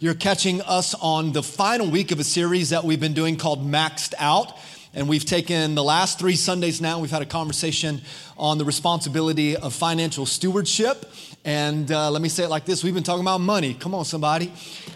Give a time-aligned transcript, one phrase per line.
[0.00, 3.62] you're catching us on the final week of a series that we've been doing called
[3.62, 4.56] Maxed Out.
[4.94, 8.00] And we've taken the last three Sundays now, we've had a conversation
[8.38, 11.12] on the responsibility of financial stewardship.
[11.44, 13.74] And uh, let me say it like this we've been talking about money.
[13.74, 14.50] Come on, somebody.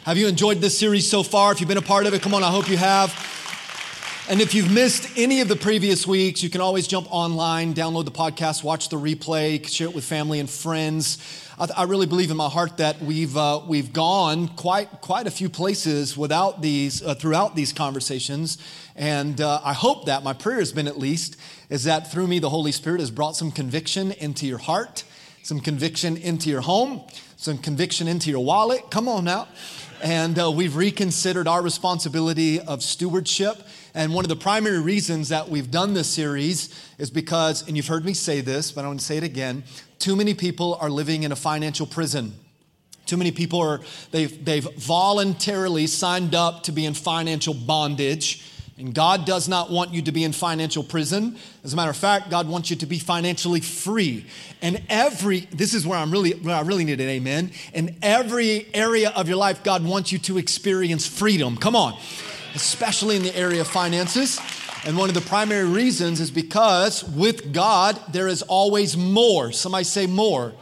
[0.04, 1.52] Have you enjoyed this series so far?
[1.52, 3.12] If you've been a part of it, come on, I hope you have.
[4.27, 8.06] And if you've missed any of the previous weeks, you can always jump online, download
[8.06, 11.18] the podcast, watch the replay, share it with family and friends.
[11.59, 15.30] I, I really believe in my heart that we've, uh, we've gone quite, quite a
[15.30, 18.56] few places without these, uh, throughout these conversations.
[18.97, 21.36] And uh, I hope that, my prayer has been at least,
[21.69, 25.05] is that through me, the Holy Spirit has brought some conviction into your heart,
[25.42, 27.02] some conviction into your home,
[27.36, 28.91] some conviction into your wallet.
[28.91, 29.48] Come on now.
[30.02, 33.59] And uh, we've reconsidered our responsibility of stewardship.
[33.95, 37.87] And one of the primary reasons that we've done this series is because, and you've
[37.87, 39.65] heard me say this, but I want to say it again
[40.01, 42.34] too many people are living in a financial prison.
[43.07, 43.80] Too many people are,
[44.11, 48.51] they've, they've voluntarily signed up to be in financial bondage.
[48.77, 51.39] And God does not want you to be in financial prison.
[51.62, 54.27] As a matter of fact, God wants you to be financially free.
[54.61, 57.53] And every, this is where I'm really, where I really need an amen.
[57.73, 61.56] In every area of your life, God wants you to experience freedom.
[61.56, 61.98] Come on.
[62.55, 64.41] Especially in the area of finances.
[64.86, 69.50] And one of the primary reasons is because with God, there is always more.
[69.52, 70.52] Somebody say more.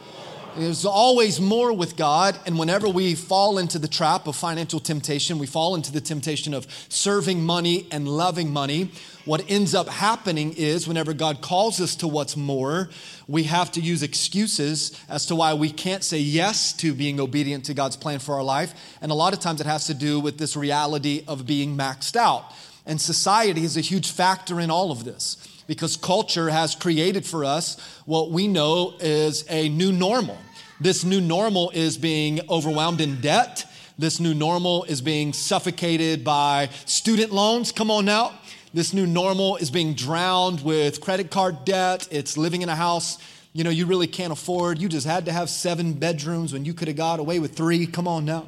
[0.55, 2.37] There's always more with God.
[2.45, 6.53] And whenever we fall into the trap of financial temptation, we fall into the temptation
[6.53, 8.91] of serving money and loving money.
[9.25, 12.91] What ends up happening is whenever God calls us to what's more,
[13.27, 17.65] we have to use excuses as to why we can't say yes to being obedient
[17.65, 18.75] to God's plan for our life.
[19.01, 22.15] And a lot of times it has to do with this reality of being maxed
[22.15, 22.53] out.
[22.85, 27.45] And society is a huge factor in all of this because culture has created for
[27.45, 30.37] us what we know is a new normal.
[30.81, 33.65] This new normal is being overwhelmed in debt.
[33.97, 37.71] This new normal is being suffocated by student loans.
[37.71, 38.33] Come on now.
[38.73, 42.07] This new normal is being drowned with credit card debt.
[42.11, 43.19] It's living in a house
[43.53, 44.79] you know you really can't afford.
[44.79, 47.85] You just had to have seven bedrooms when you could have got away with three.
[47.85, 48.47] Come on now.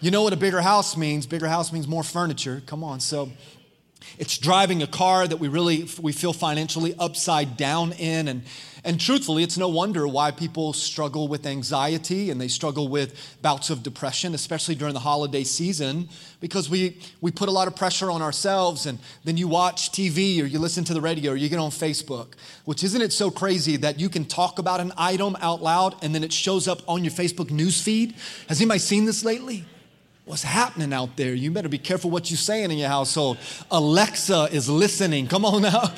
[0.00, 1.26] You know what a bigger house means?
[1.26, 2.62] Bigger house means more furniture.
[2.64, 3.00] Come on.
[3.00, 3.30] So
[4.18, 8.28] it's driving a car that we really we feel financially upside down in.
[8.28, 8.42] And
[8.84, 13.70] and truthfully it's no wonder why people struggle with anxiety and they struggle with bouts
[13.70, 16.08] of depression especially during the holiday season
[16.40, 18.86] because we we put a lot of pressure on ourselves.
[18.86, 21.70] And then you watch TV or you listen to the radio or you get on
[21.70, 25.94] Facebook which isn't it so crazy that you can talk about an item out loud
[26.02, 28.14] and then it shows up on your Facebook news feed
[28.48, 29.64] has anybody seen this lately
[30.28, 31.32] What's happening out there?
[31.32, 33.38] You better be careful what you're saying in your household.
[33.70, 35.26] Alexa is listening.
[35.26, 35.90] Come on now.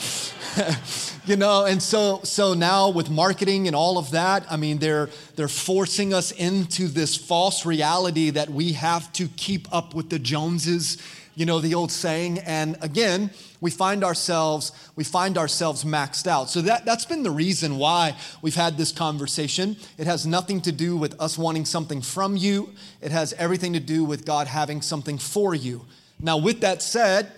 [1.26, 5.10] you know, and so so now with marketing and all of that, I mean, they're
[5.34, 10.20] they're forcing us into this false reality that we have to keep up with the
[10.20, 10.98] Joneses
[11.34, 13.30] you know the old saying and again
[13.60, 16.50] we find ourselves we find ourselves maxed out.
[16.50, 19.76] So that, that's been the reason why we've had this conversation.
[19.98, 22.70] It has nothing to do with us wanting something from you.
[23.00, 25.84] It has everything to do with god having something for you.
[26.18, 27.32] Now with that said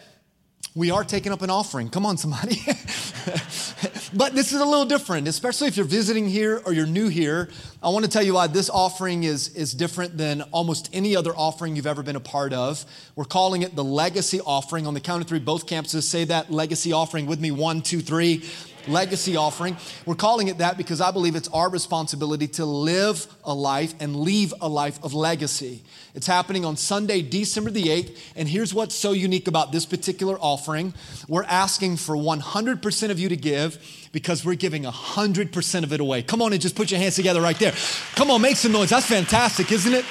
[0.74, 1.90] we are taking up an offering.
[1.90, 2.56] Come on, somebody.
[4.14, 7.50] but this is a little different, especially if you're visiting here or you're new here.
[7.82, 11.32] I want to tell you why this offering is, is different than almost any other
[11.36, 12.86] offering you've ever been a part of.
[13.16, 14.86] We're calling it the legacy offering.
[14.86, 17.50] On the count of three, both campuses say that legacy offering with me.
[17.50, 18.42] One, two, three
[18.88, 19.76] legacy offering.
[20.06, 24.16] We're calling it that because I believe it's our responsibility to live a life and
[24.16, 25.82] leave a life of legacy.
[26.14, 28.18] It's happening on Sunday, December the 8th.
[28.36, 30.94] And here's what's so unique about this particular offering
[31.28, 36.22] we're asking for 100% of you to give because we're giving 100% of it away.
[36.22, 37.72] Come on and just put your hands together right there.
[38.14, 38.90] Come on, make some noise.
[38.90, 40.04] That's fantastic, isn't it?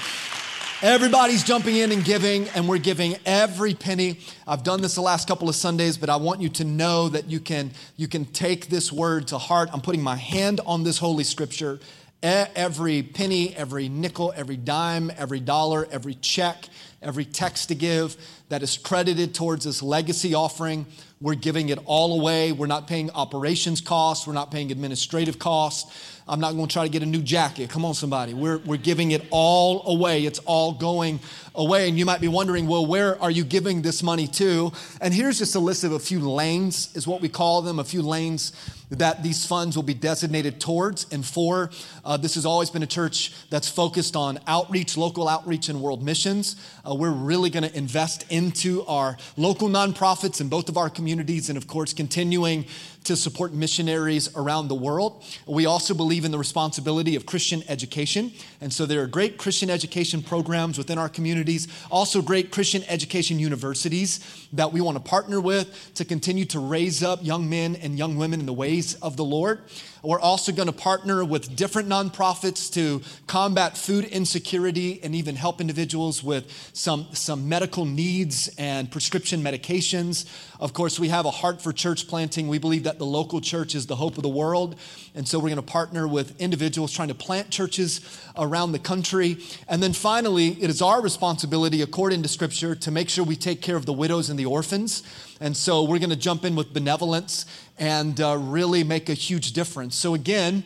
[0.84, 4.18] Everybody's jumping in and giving, and we're giving every penny.
[4.48, 7.30] I've done this the last couple of Sundays, but I want you to know that
[7.30, 9.70] you can, you can take this word to heart.
[9.74, 11.80] I'm putting my hand on this holy scripture.
[12.24, 16.68] Every penny, every nickel, every dime, every dollar, every check,
[17.00, 18.18] every text to give
[18.50, 20.88] that is credited towards this legacy offering,
[21.20, 22.52] we're giving it all away.
[22.52, 26.21] We're not paying operations costs, we're not paying administrative costs.
[26.28, 27.70] I'm not going to try to get a new jacket.
[27.70, 28.34] Come on, somebody.
[28.34, 30.26] We're, we're giving it all away.
[30.26, 31.20] It's all going
[31.56, 31.90] away.
[31.90, 34.72] And you might be wondering, well, where are you giving this money to?
[35.02, 37.84] And here's just a list of a few lanes, is what we call them, a
[37.84, 38.54] few lanes
[38.92, 41.72] that these funds will be designated towards and for.
[42.04, 46.04] Uh, this has always been a church that's focused on outreach, local outreach, and world
[46.04, 46.58] missions.
[46.86, 51.48] Uh, we're really going to invest into our local nonprofits in both of our communities,
[51.50, 52.66] and of course, continuing
[53.04, 55.24] to support missionaries around the world.
[55.48, 58.32] We also believe in the responsibility of Christian education.
[58.60, 63.40] And so there are great Christian education programs within our communities, also great Christian education
[63.40, 67.98] universities that we want to partner with to continue to raise up young men and
[67.98, 69.62] young women in the ways of the Lord.
[70.04, 75.62] We're also going to partner with different nonprofits to combat food insecurity and even help
[75.62, 80.26] individuals with some, some medical needs and prescription medications.
[80.60, 82.48] Of course, we have a heart for church planting.
[82.48, 84.76] We believe that the local church is the hope of the world.
[85.14, 88.02] And so we're going to partner with individuals trying to plant churches
[88.36, 89.38] around the country.
[89.68, 93.62] And then finally, it is our responsibility, according to Scripture, to make sure we take
[93.62, 95.04] care of the widows and the orphans.
[95.40, 97.46] And so we're going to jump in with benevolence
[97.82, 99.96] and uh, really make a huge difference.
[99.96, 100.64] So, again,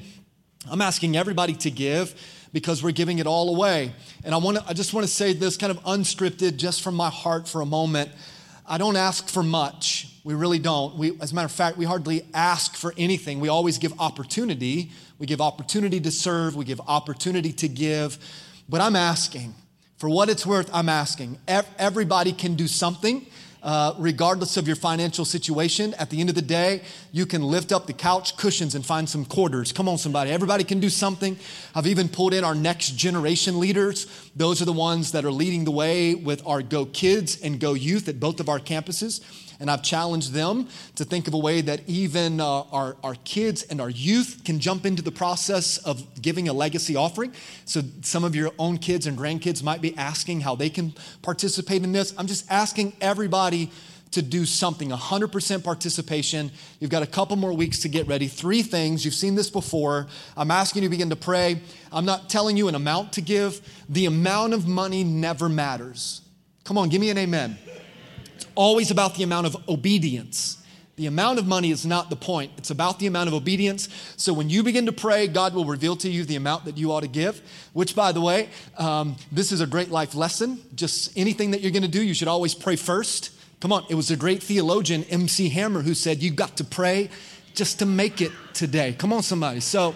[0.70, 2.14] I'm asking everybody to give
[2.52, 3.94] because we're giving it all away.
[4.26, 6.94] And I, want to, I just want to say this kind of unscripted, just from
[6.94, 8.12] my heart for a moment.
[8.68, 10.12] I don't ask for much.
[10.26, 10.98] We really don't.
[10.98, 13.40] We, as a matter of fact, we hardly ask for anything.
[13.40, 14.92] We always give opportunity.
[15.18, 18.18] We give opportunity to serve, we give opportunity to give.
[18.68, 19.56] But I'm asking,
[19.98, 21.40] for what it's worth, I'm asking.
[21.48, 23.26] Everybody can do something
[23.66, 25.96] uh, regardless of your financial situation.
[25.96, 29.10] At the end of the day, you can lift up the couch cushions and find
[29.10, 29.72] some quarters.
[29.72, 30.30] Come on, somebody.
[30.30, 31.36] Everybody can do something.
[31.74, 34.06] I've even pulled in our next generation leaders.
[34.36, 37.74] Those are the ones that are leading the way with our Go Kids and Go
[37.74, 39.22] Youth at both of our campuses.
[39.60, 43.64] And I've challenged them to think of a way that even uh, our, our kids
[43.64, 47.34] and our youth can jump into the process of giving a legacy offering.
[47.66, 51.84] So some of your own kids and grandkids might be asking how they can participate
[51.84, 52.14] in this.
[52.18, 53.72] I'm just asking everybody
[54.12, 56.50] to do something 100% participation.
[56.80, 58.28] You've got a couple more weeks to get ready.
[58.28, 59.04] Three things.
[59.04, 60.08] You've seen this before.
[60.38, 61.60] I'm asking you to begin to pray.
[61.92, 63.60] I'm not telling you an amount to give,
[63.90, 66.22] the amount of money never matters.
[66.64, 67.58] Come on, give me an amen
[68.56, 70.62] always about the amount of obedience.
[70.98, 72.52] The amount of money is not the point.
[72.58, 73.90] It's about the amount of obedience.
[74.16, 76.94] So when you begin to pray, God will reveal to you the amount that you
[76.94, 77.42] ought to give,
[77.74, 80.60] which, by the way, um, this is a great life lesson.
[80.74, 83.32] Just anything that you're going to do, you should always pray first.
[83.60, 85.50] Come on, it was a great theologian, M.C.
[85.50, 87.10] Hammer, who said, You got to pray
[87.56, 88.94] just to make it today.
[88.94, 89.60] Come on, somebody.
[89.60, 89.96] So,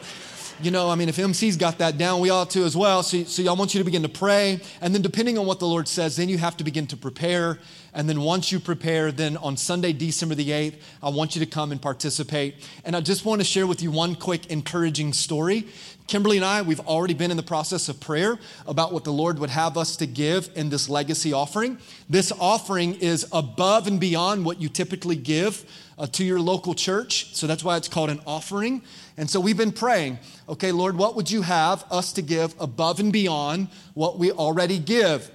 [0.61, 3.03] you know, I mean, if MC's got that down, we ought to as well.
[3.03, 4.59] So, so I want you to begin to pray.
[4.81, 7.59] And then, depending on what the Lord says, then you have to begin to prepare.
[7.93, 11.49] And then, once you prepare, then on Sunday, December the 8th, I want you to
[11.49, 12.55] come and participate.
[12.85, 15.67] And I just want to share with you one quick encouraging story.
[16.09, 19.37] Kimberly and I, we've already been in the process of prayer about what the Lord
[19.37, 21.77] would have us to give in this legacy offering.
[22.09, 25.63] This offering is above and beyond what you typically give
[25.99, 27.35] uh, to your local church.
[27.35, 28.81] So that's why it's called an offering.
[29.17, 32.99] And so we've been praying, okay, Lord, what would you have us to give above
[32.99, 35.29] and beyond what we already give?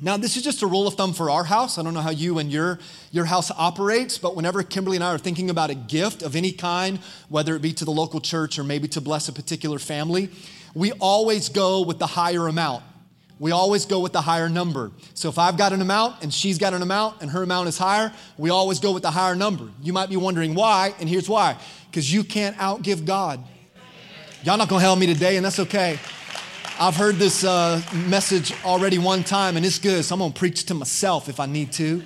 [0.00, 1.78] Now, this is just a rule of thumb for our house.
[1.78, 2.78] I don't know how you and your,
[3.12, 6.52] your house operates, but whenever Kimberly and I are thinking about a gift of any
[6.52, 6.98] kind,
[7.30, 10.28] whether it be to the local church or maybe to bless a particular family,
[10.74, 12.84] we always go with the higher amount.
[13.38, 14.92] We always go with the higher number.
[15.14, 17.78] So if I've got an amount and she's got an amount and her amount is
[17.78, 19.68] higher, we always go with the higher number.
[19.82, 21.56] You might be wondering why, and here's why
[21.90, 23.42] because you can't outgive God.
[24.42, 25.98] Y'all not gonna help me today, and that's okay.
[26.78, 30.64] I've heard this uh, message already one time, and it's good, so I'm gonna preach
[30.66, 32.02] to myself if I need to.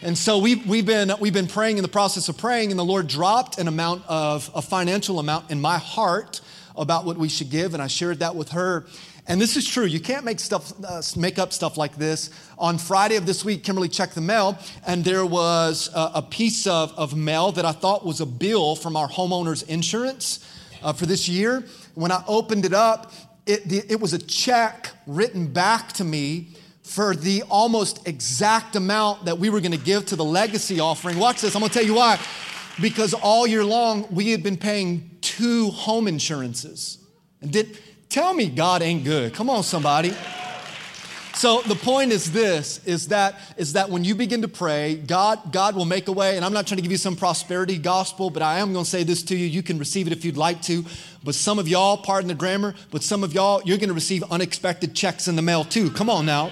[0.00, 2.86] And so we've, we've, been, we've been praying in the process of praying, and the
[2.86, 6.40] Lord dropped an amount of a financial amount in my heart
[6.74, 8.86] about what we should give, and I shared that with her.
[9.26, 9.84] And this is true.
[9.84, 12.30] You can't make stuff, uh, make up stuff like this.
[12.56, 16.66] On Friday of this week, Kimberly checked the mail, and there was a, a piece
[16.66, 20.48] of, of mail that I thought was a bill from our homeowner's insurance
[20.82, 21.62] uh, for this year.
[21.94, 23.12] When I opened it up,
[23.48, 26.48] it, the, it was a check written back to me
[26.82, 31.18] for the almost exact amount that we were going to give to the legacy offering.
[31.18, 31.54] Watch this.
[31.54, 32.18] I'm going to tell you why.
[32.80, 36.98] Because all year long, we had been paying two home insurances.
[37.42, 37.78] And did
[38.08, 39.34] Tell me God ain't good.
[39.34, 40.14] Come on, somebody.
[41.38, 45.52] So the point is this is that is that when you begin to pray, God
[45.52, 48.28] God will make a way and I'm not trying to give you some prosperity gospel,
[48.28, 50.36] but I am going to say this to you, you can receive it if you'd
[50.36, 50.84] like to.
[51.22, 54.24] But some of y'all, pardon the grammar, but some of y'all you're going to receive
[54.32, 55.92] unexpected checks in the mail too.
[55.92, 56.50] Come on now.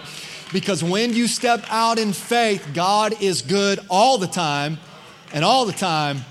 [0.53, 4.79] Because when you step out in faith, God is good all the time
[5.33, 6.25] and all the time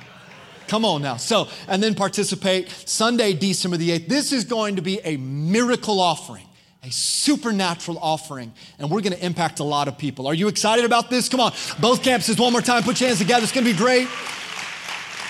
[0.68, 1.18] Come on now.
[1.18, 4.08] So, and then participate Sunday, December the 8th.
[4.08, 6.48] This is going to be a miracle offering,
[6.86, 10.28] a supernatural offering, and we're to impact a lot of people.
[10.28, 11.28] Are you excited about this?
[11.28, 11.52] Come on.
[11.80, 12.84] Both campuses, one more time.
[12.84, 13.44] Put your hands together.
[13.44, 14.08] It's to be great.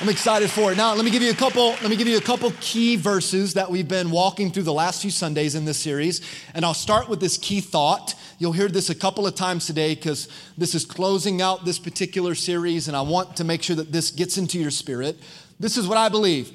[0.02, 0.78] I'm excited for it.
[0.78, 3.54] Now, let me give you a couple, let me give you a couple key verses
[3.54, 6.20] that we've been walking through the last few Sundays in this series.
[6.54, 8.16] And I'll start with this key thought.
[8.38, 12.36] You'll hear this a couple of times today because this is closing out this particular
[12.36, 15.18] series, and I want to make sure that this gets into your spirit.
[15.62, 16.52] This is what I believe.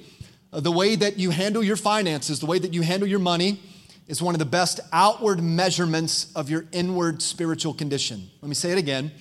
[0.52, 3.61] The way that you handle your finances, the way that you handle your money,
[4.11, 8.29] is one of the best outward measurements of your inward spiritual condition.
[8.43, 9.12] Let me say it again.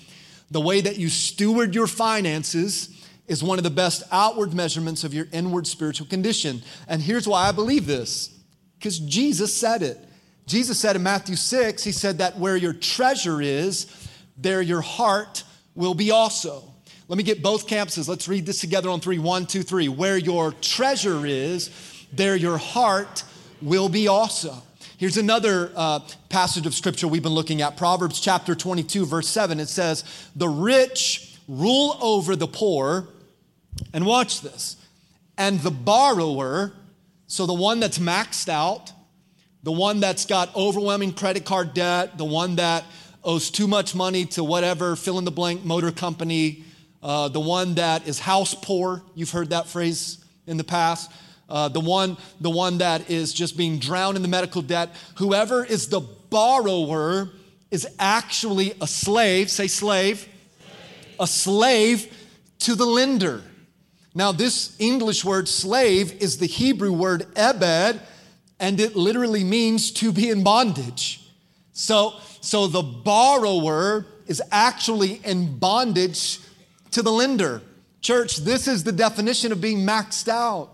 [0.50, 2.90] The way that you steward your finances
[3.28, 6.64] is one of the best outward measurements of your inward spiritual condition.
[6.88, 8.36] And here's why I believe this
[8.80, 10.00] because Jesus said it.
[10.48, 15.44] Jesus said in Matthew 6, He said that where your treasure is, there your heart
[15.76, 16.64] will be also.
[17.08, 18.08] Let me get both campuses.
[18.10, 19.20] Let's read this together on three.
[19.20, 19.88] One, two, three.
[19.88, 21.70] Where your treasure is,
[22.12, 23.24] there your heart
[23.62, 24.64] will be also.
[25.00, 29.58] Here's another uh, passage of scripture we've been looking at Proverbs chapter 22, verse 7.
[29.58, 30.04] It says,
[30.36, 33.08] The rich rule over the poor,
[33.94, 34.76] and watch this,
[35.38, 36.74] and the borrower,
[37.28, 38.92] so the one that's maxed out,
[39.64, 42.84] the one that's got overwhelming credit card debt, the one that
[43.24, 46.66] owes too much money to whatever fill in the blank motor company,
[47.02, 49.02] uh, the one that is house poor.
[49.16, 51.10] You've heard that phrase in the past.
[51.50, 54.90] Uh, the one, the one that is just being drowned in the medical debt.
[55.16, 57.30] Whoever is the borrower
[57.72, 59.50] is actually a slave.
[59.50, 60.20] Say slave.
[60.20, 60.36] slave.
[61.20, 62.16] A slave
[62.60, 63.42] to the lender.
[64.14, 68.02] Now, this English word slave is the Hebrew word ebed,
[68.60, 71.22] and it literally means to be in bondage.
[71.74, 76.40] So, so the borrower is actually in bondage
[76.92, 77.62] to the lender.
[78.02, 80.72] Church, this is the definition of being maxed out.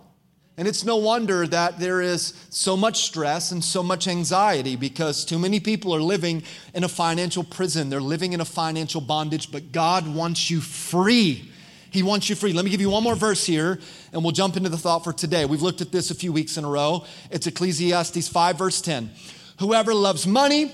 [0.57, 5.25] And it's no wonder that there is so much stress and so much anxiety because
[5.25, 6.43] too many people are living
[6.73, 7.89] in a financial prison.
[7.89, 11.51] They're living in a financial bondage, but God wants you free.
[11.91, 12.53] He wants you free.
[12.53, 13.79] Let me give you one more verse here
[14.13, 15.45] and we'll jump into the thought for today.
[15.45, 17.05] We've looked at this a few weeks in a row.
[17.31, 19.11] It's Ecclesiastes 5, verse 10.
[19.59, 20.73] Whoever loves money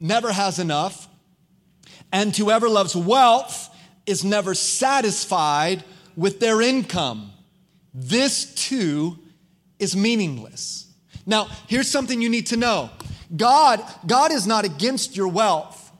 [0.00, 1.08] never has enough,
[2.12, 3.74] and whoever loves wealth
[4.06, 5.84] is never satisfied
[6.16, 7.32] with their income.
[7.94, 9.18] This too
[9.78, 10.86] is meaningless.
[11.26, 12.90] Now, here's something you need to know.
[13.36, 15.92] God, God is not against your wealth.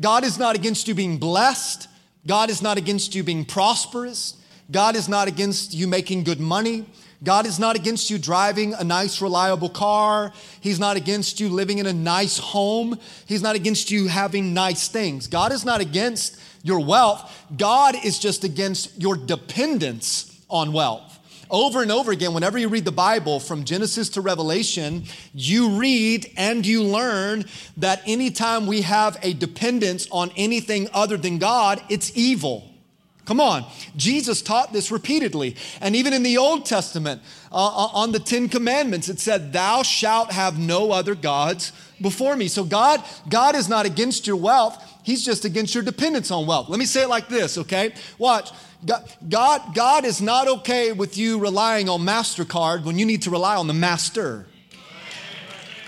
[0.00, 1.88] God is not against you being blessed.
[2.26, 4.34] God is not against you being prosperous.
[4.70, 6.86] God is not against you making good money.
[7.22, 10.32] God is not against you driving a nice, reliable car.
[10.60, 12.98] He's not against you living in a nice home.
[13.26, 15.26] He's not against you having nice things.
[15.26, 17.30] God is not against your wealth.
[17.56, 21.13] God is just against your dependence on wealth.
[21.54, 26.28] Over and over again, whenever you read the Bible from Genesis to Revelation, you read
[26.36, 27.44] and you learn
[27.76, 32.68] that anytime we have a dependence on anything other than God, it's evil.
[33.24, 33.64] Come on.
[33.94, 35.54] Jesus taught this repeatedly.
[35.80, 39.84] And even in the Old Testament, uh, uh, on the Ten Commandments, it said, Thou
[39.84, 41.70] shalt have no other gods
[42.02, 42.48] before me.
[42.48, 44.82] So God, God is not against your wealth.
[45.04, 46.68] He's just against your dependence on wealth.
[46.68, 47.94] Let me say it like this, okay?
[48.18, 48.50] Watch.
[48.84, 53.30] God, God, God is not okay with you relying on MasterCard when you need to
[53.30, 54.46] rely on the master.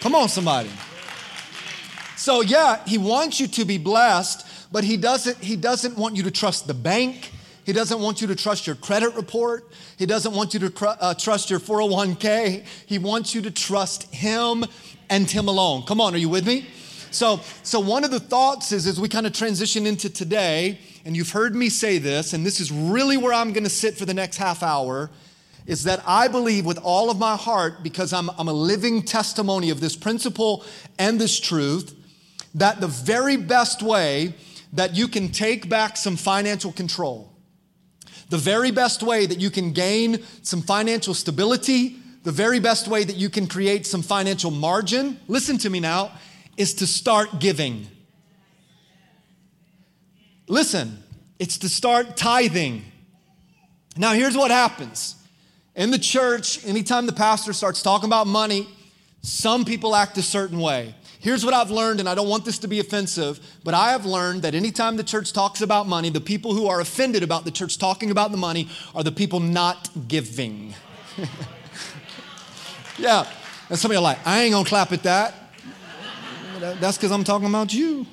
[0.00, 0.71] Come on, somebody.
[2.17, 6.23] So, yeah, He wants you to be blessed, but he doesn't, he doesn't want you
[6.25, 7.33] to trust the bank.
[7.65, 9.65] He doesn't want you to trust your credit report.
[9.99, 12.65] He doesn't want you to cr- uh, trust your 401k.
[12.87, 14.65] He wants you to trust him
[15.11, 15.83] and him alone.
[15.83, 16.67] Come on, are you with me?
[17.11, 21.16] So, so one of the thoughts is as we kind of transition into today, and
[21.16, 24.04] you've heard me say this, and this is really where I'm going to sit for
[24.04, 25.08] the next half hour,
[25.64, 29.70] is that I believe with all of my heart, because I'm, I'm a living testimony
[29.70, 30.64] of this principle
[30.98, 31.94] and this truth,
[32.56, 34.34] that the very best way
[34.72, 37.32] that you can take back some financial control.
[38.28, 43.04] The very best way that you can gain some financial stability, the very best way
[43.04, 46.10] that you can create some financial margin, listen to me now,
[46.56, 47.86] is to start giving.
[50.49, 51.03] Listen,
[51.38, 52.85] it's to start tithing.
[53.97, 55.17] Now, here's what happens.
[55.75, 58.69] In the church, anytime the pastor starts talking about money,
[59.23, 60.95] some people act a certain way.
[61.19, 64.07] Here's what I've learned, and I don't want this to be offensive, but I have
[64.07, 67.50] learned that anytime the church talks about money, the people who are offended about the
[67.50, 70.75] church talking about the money are the people not giving.
[72.99, 73.26] yeah.
[73.69, 75.35] And some of you are like, I ain't gonna clap at that.
[76.61, 78.07] That's because I'm talking about you.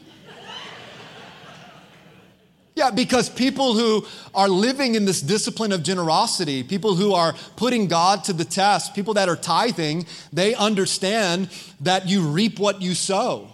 [2.84, 7.88] Yeah, because people who are living in this discipline of generosity, people who are putting
[7.88, 11.48] God to the test, people that are tithing, they understand
[11.80, 13.48] that you reap what you sow.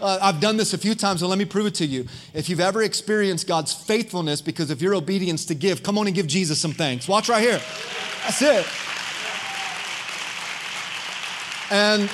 [0.00, 2.08] Uh, I've done this a few times, and let me prove it to you.
[2.34, 6.16] If you've ever experienced God's faithfulness because of your obedience to give, come on and
[6.16, 7.06] give Jesus some thanks.
[7.06, 7.60] Watch right here.
[8.24, 8.66] That's it.
[11.70, 12.10] And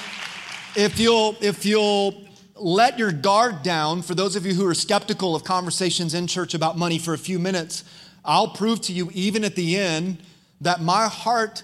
[0.76, 2.19] if you'll, if you'll
[2.60, 6.54] let your guard down for those of you who are skeptical of conversations in church
[6.54, 7.84] about money for a few minutes.
[8.24, 10.18] I'll prove to you, even at the end,
[10.60, 11.62] that my heart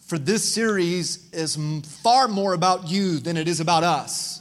[0.00, 1.56] for this series is
[2.02, 4.40] far more about you than it is about us.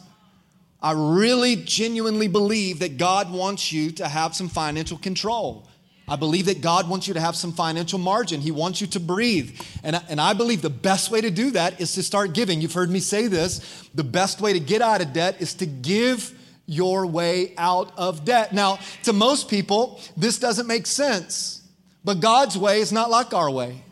[0.82, 5.66] I really genuinely believe that God wants you to have some financial control.
[6.08, 8.40] I believe that God wants you to have some financial margin.
[8.40, 9.60] He wants you to breathe.
[9.84, 12.62] And, and I believe the best way to do that is to start giving.
[12.62, 13.60] You've heard me say this.
[13.94, 16.34] The best way to get out of debt is to give
[16.66, 18.54] your way out of debt.
[18.54, 21.62] Now, to most people, this doesn't make sense,
[22.04, 23.84] but God's way is not like our way.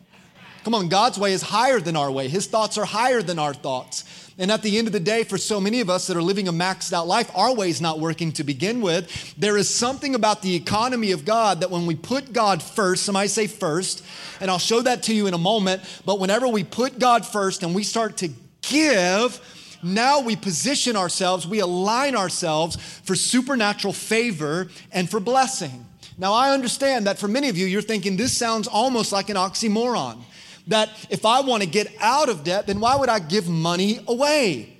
[0.63, 2.27] Come on, God's way is higher than our way.
[2.27, 4.03] His thoughts are higher than our thoughts.
[4.37, 6.49] And at the end of the day, for so many of us that are living
[6.49, 9.33] a maxed out life, our way is not working to begin with.
[9.37, 13.29] There is something about the economy of God that when we put God first, somebody
[13.29, 14.03] say first,
[14.41, 17.63] and I'll show that to you in a moment, but whenever we put God first
[17.63, 18.29] and we start to
[18.61, 19.39] give,
[19.81, 25.85] now we position ourselves, we align ourselves for supernatural favor and for blessing.
[26.17, 29.35] Now, I understand that for many of you, you're thinking this sounds almost like an
[29.35, 30.21] oxymoron.
[30.67, 33.99] That if I want to get out of debt, then why would I give money
[34.07, 34.75] away?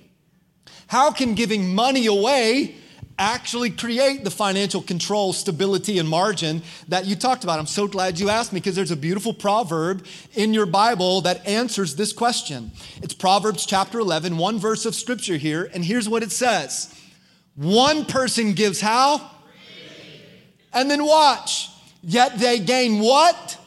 [0.88, 2.76] How can giving money away
[3.18, 7.58] actually create the financial control, stability, and margin that you talked about?
[7.58, 11.46] I'm so glad you asked me because there's a beautiful proverb in your Bible that
[11.46, 12.70] answers this question.
[13.02, 16.94] It's Proverbs chapter 11, one verse of scripture here, and here's what it says
[17.56, 19.30] One person gives how?
[20.72, 21.70] And then watch,
[22.02, 23.58] yet they gain what?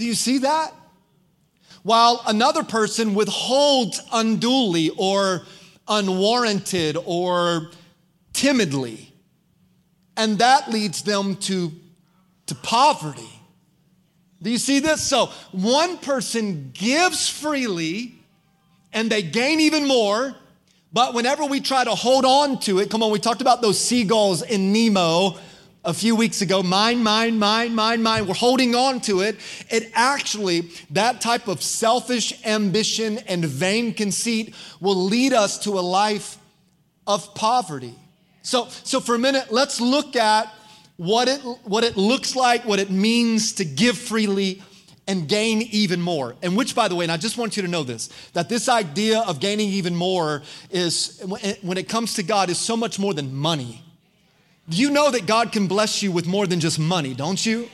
[0.00, 0.72] Do you see that?
[1.82, 5.42] While another person withholds unduly or
[5.86, 7.68] unwarranted or
[8.32, 9.12] timidly.
[10.16, 11.70] And that leads them to,
[12.46, 13.28] to poverty.
[14.40, 15.06] Do you see this?
[15.06, 18.14] So one person gives freely
[18.94, 20.34] and they gain even more.
[20.94, 23.78] But whenever we try to hold on to it, come on, we talked about those
[23.78, 25.36] seagulls in Nemo
[25.84, 28.26] a few weeks ago mine, mine, mine, mine, mine.
[28.26, 29.36] We're holding on to it.
[29.70, 35.80] It actually, that type of selfish ambition and vain conceit will lead us to a
[35.80, 36.38] life
[37.06, 37.94] of poverty.
[38.42, 40.52] So, so for a minute, let's look at
[40.96, 44.62] what it, what it looks like, what it means to give freely
[45.06, 46.36] and gain even more.
[46.42, 48.68] And which, by the way, and I just want you to know this that this
[48.68, 51.20] idea of gaining even more is,
[51.62, 53.82] when it comes to God, is so much more than money.
[54.70, 57.68] You know that God can bless you with more than just money, don't you?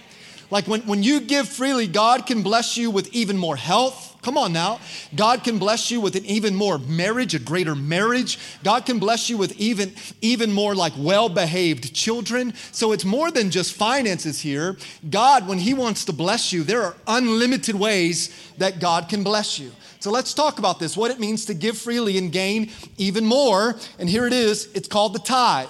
[0.51, 4.17] Like when, when you give freely, God can bless you with even more health.
[4.23, 4.81] Come on now.
[5.15, 8.39] God can bless you with an even more marriage, a greater marriage.
[8.65, 12.55] God can bless you with even, even more like well behaved children.
[12.73, 14.77] So it's more than just finances here.
[15.11, 19.59] God, when He wants to bless you, there are unlimited ways that God can bless
[19.59, 19.71] you.
[20.01, 23.77] So let's talk about this what it means to give freely and gain even more.
[23.99, 25.69] And here it is it's called the tithe.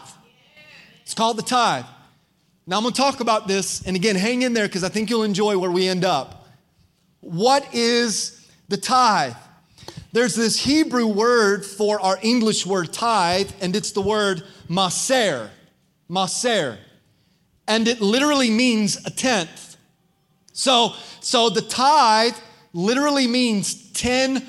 [1.07, 1.85] It's called the tithe.
[2.67, 5.09] Now I'm going to talk about this, and again, hang in there because I think
[5.09, 6.49] you'll enjoy where we end up.
[7.21, 9.37] What is the tithe?
[10.11, 15.51] There's this Hebrew word for our English word tithe, and it's the word maser.
[16.11, 16.77] Maser.
[17.69, 19.77] And it literally means a tenth.
[20.53, 22.35] So, so the tithe
[22.73, 24.43] literally means 10%.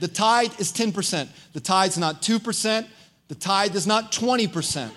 [0.00, 1.28] The tithe is 10%.
[1.54, 2.86] The tithe's not 2%.
[3.28, 4.90] The tithe is not 20%.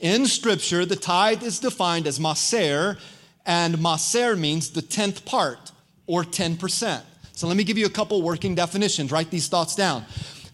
[0.00, 2.98] In Scripture, the tithe is defined as maser,
[3.44, 5.72] and maser means the tenth part
[6.06, 7.02] or 10%.
[7.32, 9.10] So let me give you a couple working definitions.
[9.10, 10.04] Write these thoughts down.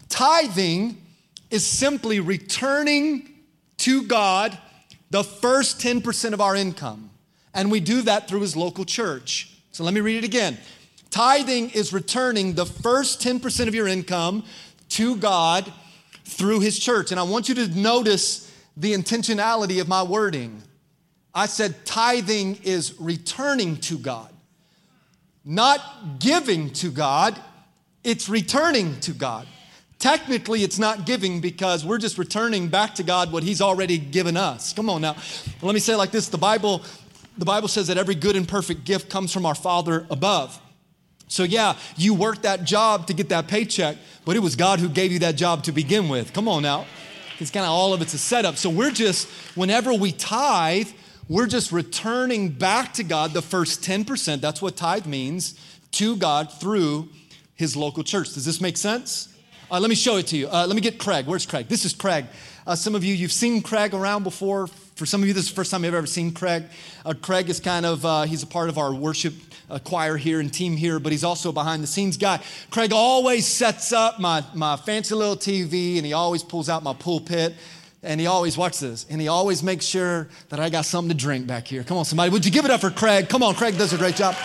[0.09, 1.01] Tithing
[1.49, 3.29] is simply returning
[3.77, 4.57] to God
[5.11, 7.09] the first 10% of our income.
[7.53, 9.51] And we do that through his local church.
[9.71, 10.57] So let me read it again.
[11.09, 14.43] Tithing is returning the first 10% of your income
[14.89, 15.71] to God
[16.25, 17.11] through his church.
[17.11, 18.44] And I want you to notice
[18.77, 20.61] the intentionality of my wording.
[21.33, 24.33] I said tithing is returning to God,
[25.43, 27.39] not giving to God,
[28.03, 29.47] it's returning to God.
[29.97, 34.37] Technically, it's not giving because we're just returning back to God what He's already given
[34.37, 34.73] us.
[34.73, 35.15] Come on now.
[35.61, 36.83] Let me say it like this the Bible,
[37.37, 40.59] the Bible says that every good and perfect gift comes from our Father above.
[41.27, 44.89] So, yeah, you worked that job to get that paycheck, but it was God who
[44.89, 46.33] gave you that job to begin with.
[46.33, 46.85] Come on now.
[47.39, 48.55] It's kind of all of it's a setup.
[48.55, 50.89] So we're just, whenever we tithe,
[51.27, 54.39] we're just returning back to God the first 10%.
[54.39, 55.59] That's what tithe means
[55.91, 57.09] to God through
[57.55, 58.33] his local church.
[58.33, 59.35] Does this make sense?
[59.69, 60.47] Uh, let me show it to you.
[60.47, 61.25] Uh, let me get Craig.
[61.25, 61.67] Where's Craig?
[61.67, 62.25] This is Craig.
[62.65, 64.67] Uh, some of you, you've seen Craig around before.
[64.95, 66.63] For some of you, this is the first time you've ever seen Craig.
[67.05, 69.33] Uh, Craig is kind of, uh, he's a part of our worship
[69.69, 72.41] a choir here and team here, but he's also behind the scenes guy.
[72.69, 76.93] Craig always sets up my, my fancy little TV and he always pulls out my
[76.93, 77.53] pulpit
[78.03, 81.17] and he always, watches this, and he always makes sure that I got something to
[81.17, 81.83] drink back here.
[81.83, 83.29] Come on, somebody, would you give it up for Craig?
[83.29, 84.35] Come on, Craig does a great job.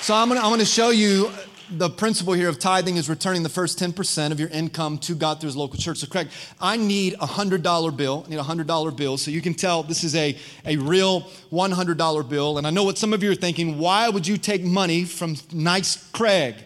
[0.00, 1.32] So I'm gonna, I'm gonna show you
[1.70, 5.40] the principle here of tithing is returning the first 10% of your income to God
[5.40, 5.98] through his local church.
[5.98, 6.28] So, Craig,
[6.60, 8.24] I need a $100 bill.
[8.26, 9.16] I need a $100 bill.
[9.16, 11.22] So you can tell this is a, a real
[11.52, 12.58] $100 bill.
[12.58, 15.36] And I know what some of you are thinking why would you take money from
[15.52, 16.56] nice Craig?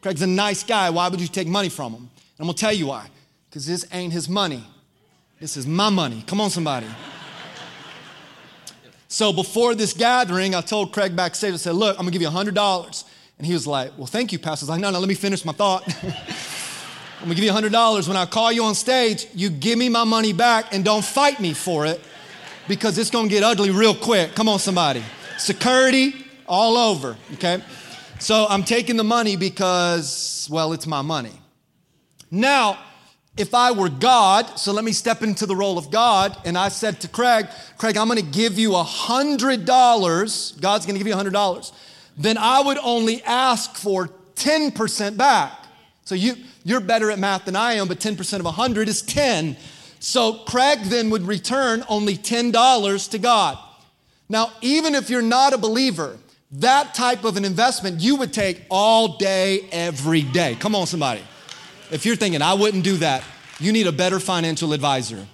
[0.00, 0.90] Craig's a nice guy.
[0.90, 2.02] Why would you take money from him?
[2.02, 3.06] And I'm gonna tell you why.
[3.48, 4.64] Because this ain't his money,
[5.40, 6.22] this is my money.
[6.26, 6.86] Come on, somebody.
[9.08, 12.28] So before this gathering, I told Craig backstage, I said, Look, I'm gonna give you
[12.28, 13.04] $100.
[13.40, 14.64] And he was like, Well, thank you, Pastor.
[14.64, 15.82] I was like, No, no, let me finish my thought.
[16.04, 18.06] I'm gonna give you $100.
[18.06, 21.40] When I call you on stage, you give me my money back and don't fight
[21.40, 22.02] me for it
[22.68, 24.34] because it's gonna get ugly real quick.
[24.34, 25.02] Come on, somebody.
[25.38, 27.62] Security all over, okay?
[28.18, 31.32] So I'm taking the money because, well, it's my money.
[32.30, 32.78] Now,
[33.38, 36.68] if I were God, so let me step into the role of God, and I
[36.68, 37.46] said to Craig,
[37.78, 41.72] Craig, I'm gonna give you a hundred dollars, God's gonna give you a hundred dollars,
[42.20, 45.52] then I would only ask for 10% back.
[46.04, 49.56] So you, you're better at math than I am, but 10% of 100 is 10.
[50.00, 53.58] So Craig then would return only $10 to God.
[54.28, 56.18] Now, even if you're not a believer,
[56.52, 60.56] that type of an investment you would take all day, every day.
[60.56, 61.22] Come on, somebody.
[61.90, 63.24] If you're thinking, I wouldn't do that,
[63.58, 65.26] you need a better financial advisor.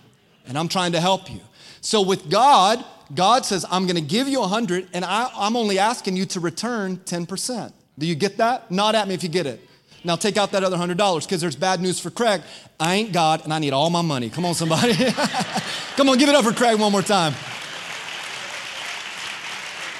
[0.46, 1.40] And I'm trying to help you.
[1.80, 5.56] So with God, God says, I'm going to give you a 100 and I, I'm
[5.56, 7.72] only asking you to return 10%.
[7.98, 8.70] Do you get that?
[8.70, 9.60] Not at me if you get it.
[10.04, 12.42] Now take out that other $100 because there's bad news for Craig.
[12.78, 14.28] I ain't God and I need all my money.
[14.28, 14.94] Come on, somebody.
[15.96, 17.32] Come on, give it up for Craig one more time.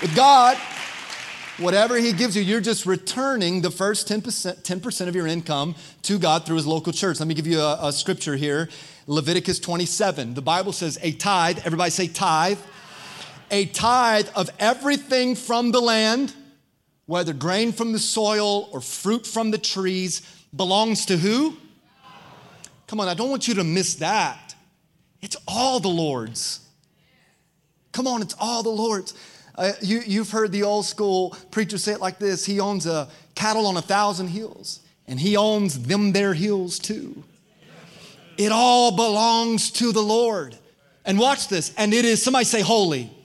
[0.02, 0.58] With God,
[1.58, 6.18] whatever he gives you, you're just returning the first 10%, 10% of your income to
[6.18, 7.18] God through his local church.
[7.18, 8.68] Let me give you a, a, scripture here
[9.06, 10.34] Leviticus 27.
[10.34, 12.58] The Bible says a tithe, everybody say tithe,
[13.50, 16.34] a tithe of everything from the land,
[17.06, 20.22] whether grain from the soil or fruit from the trees,
[20.54, 21.56] belongs to who?
[22.86, 24.54] Come on, I don't want you to miss that.
[25.20, 26.60] It's all the Lord's.
[27.92, 29.14] Come on, it's all the Lord's.
[29.54, 33.08] Uh, you, you've heard the old school preacher say it like this He owns a
[33.34, 37.24] cattle on a thousand hills, and he owns them their hills too.
[38.36, 40.56] It all belongs to the Lord.
[41.04, 43.15] And watch this, and it is, somebody say holy.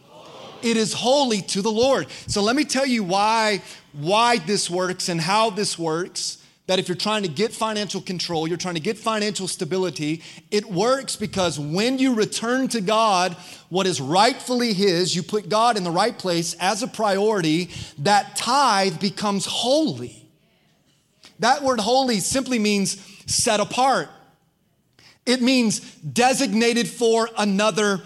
[0.63, 2.07] It is holy to the Lord.
[2.27, 3.61] So let me tell you why,
[3.93, 8.47] why this works and how this works that if you're trying to get financial control,
[8.47, 10.21] you're trying to get financial stability,
[10.51, 13.35] it works because when you return to God
[13.67, 18.37] what is rightfully His, you put God in the right place as a priority, that
[18.37, 20.29] tithe becomes holy.
[21.39, 24.09] That word holy simply means set apart,
[25.25, 28.01] it means designated for another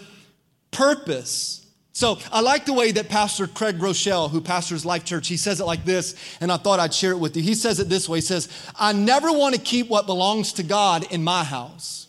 [0.71, 1.64] purpose.
[1.95, 5.61] So I like the way that Pastor Craig Groeschel, who pastors Life Church, he says
[5.61, 7.41] it like this, and I thought I'd share it with you.
[7.41, 8.17] He says it this way.
[8.17, 12.07] He says, I never want to keep what belongs to God in my house.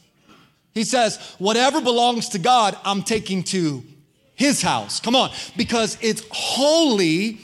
[0.75, 3.85] He says, whatever belongs to God, I'm taking to
[4.35, 4.99] his house.
[4.99, 7.39] Come on, because it's holy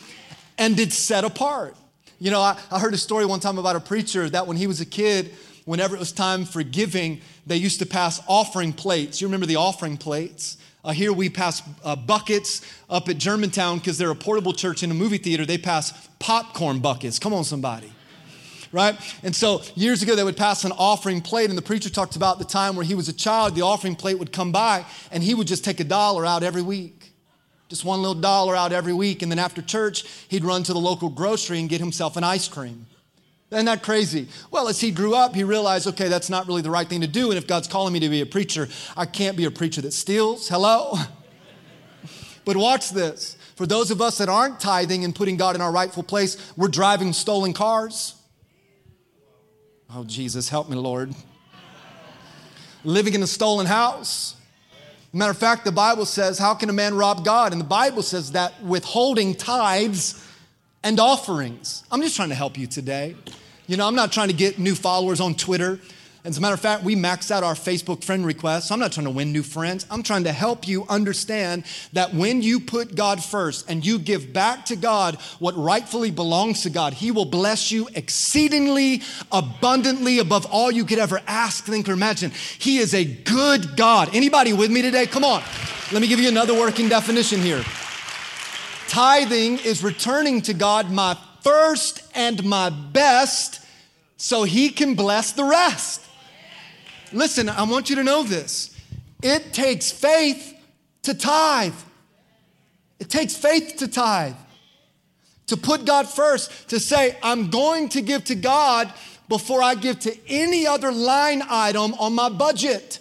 [0.58, 1.76] and it's set apart.
[2.18, 4.66] You know, I, I heard a story one time about a preacher that when he
[4.66, 5.32] was a kid,
[5.64, 9.20] whenever it was time for giving, they used to pass offering plates.
[9.20, 10.56] You remember the offering plates?
[10.84, 14.90] Uh, here we pass uh, buckets up at Germantown because they're a portable church in
[14.90, 15.46] a movie theater.
[15.46, 17.20] They pass popcorn buckets.
[17.20, 17.92] Come on, somebody.
[18.72, 18.98] Right?
[19.22, 22.38] And so years ago, they would pass an offering plate, and the preacher talked about
[22.38, 25.34] the time where he was a child, the offering plate would come by, and he
[25.34, 27.12] would just take a dollar out every week.
[27.68, 29.22] Just one little dollar out every week.
[29.22, 32.48] And then after church, he'd run to the local grocery and get himself an ice
[32.48, 32.86] cream.
[33.52, 34.28] Isn't that crazy?
[34.50, 37.06] Well, as he grew up, he realized, okay, that's not really the right thing to
[37.06, 37.30] do.
[37.30, 39.92] And if God's calling me to be a preacher, I can't be a preacher that
[39.92, 40.48] steals.
[40.48, 40.94] Hello?
[42.46, 43.36] but watch this.
[43.56, 46.68] For those of us that aren't tithing and putting God in our rightful place, we're
[46.68, 48.14] driving stolen cars.
[49.94, 51.14] Oh, Jesus, help me, Lord.
[52.84, 54.34] Living in a stolen house.
[55.12, 57.52] Matter of fact, the Bible says, How can a man rob God?
[57.52, 60.26] And the Bible says that withholding tithes
[60.82, 61.84] and offerings.
[61.90, 63.14] I'm just trying to help you today.
[63.72, 65.80] You know, I'm not trying to get new followers on Twitter.
[66.26, 68.70] As a matter of fact, we maxed out our Facebook friend requests.
[68.70, 69.86] I'm not trying to win new friends.
[69.90, 74.30] I'm trying to help you understand that when you put God first and you give
[74.30, 79.00] back to God what rightfully belongs to God, He will bless you exceedingly
[79.32, 82.30] abundantly above all you could ever ask, think, or imagine.
[82.58, 84.14] He is a good God.
[84.14, 85.06] Anybody with me today?
[85.06, 85.42] Come on.
[85.92, 87.64] Let me give you another working definition here.
[88.88, 93.60] Tithing is returning to God my first and my best
[94.22, 96.00] so He can bless the rest.
[97.12, 98.70] Listen, I want you to know this.
[99.20, 100.56] It takes faith
[101.02, 101.74] to tithe.
[103.00, 104.36] It takes faith to tithe.
[105.48, 108.94] To put God first, to say, I'm going to give to God
[109.28, 113.00] before I give to any other line item on my budget.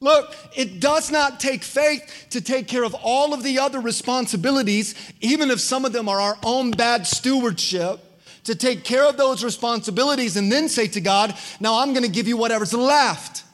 [0.00, 4.94] Look, it does not take faith to take care of all of the other responsibilities,
[5.22, 8.00] even if some of them are our own bad stewardship,
[8.44, 12.10] to take care of those responsibilities and then say to God, Now I'm going to
[12.10, 13.44] give you whatever's left.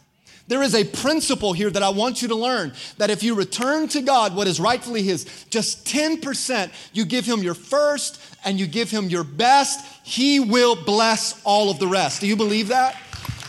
[0.46, 3.88] There is a principle here that I want you to learn that if you return
[3.88, 8.66] to God what is rightfully His, just 10%, you give Him your first and you
[8.66, 12.20] give Him your best, He will bless all of the rest.
[12.20, 13.00] Do you believe that?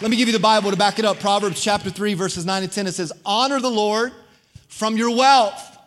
[0.02, 1.20] Let me give you the Bible to back it up.
[1.20, 2.88] Proverbs chapter 3, verses 9 and 10.
[2.88, 4.14] It says, Honor the Lord
[4.70, 5.78] from your wealth.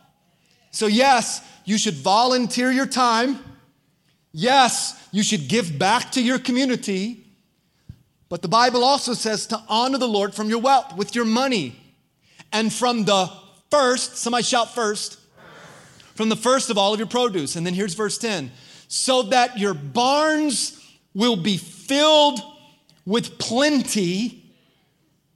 [0.73, 3.39] So, yes, you should volunteer your time.
[4.33, 7.25] Yes, you should give back to your community.
[8.29, 11.79] But the Bible also says to honor the Lord from your wealth, with your money,
[12.53, 13.31] and from the
[13.71, 15.19] first, somebody shout first,
[16.15, 17.57] from the first of all of your produce.
[17.57, 18.51] And then here's verse 10
[18.89, 20.83] so that your barns
[21.15, 22.41] will be filled
[23.05, 24.45] with plenty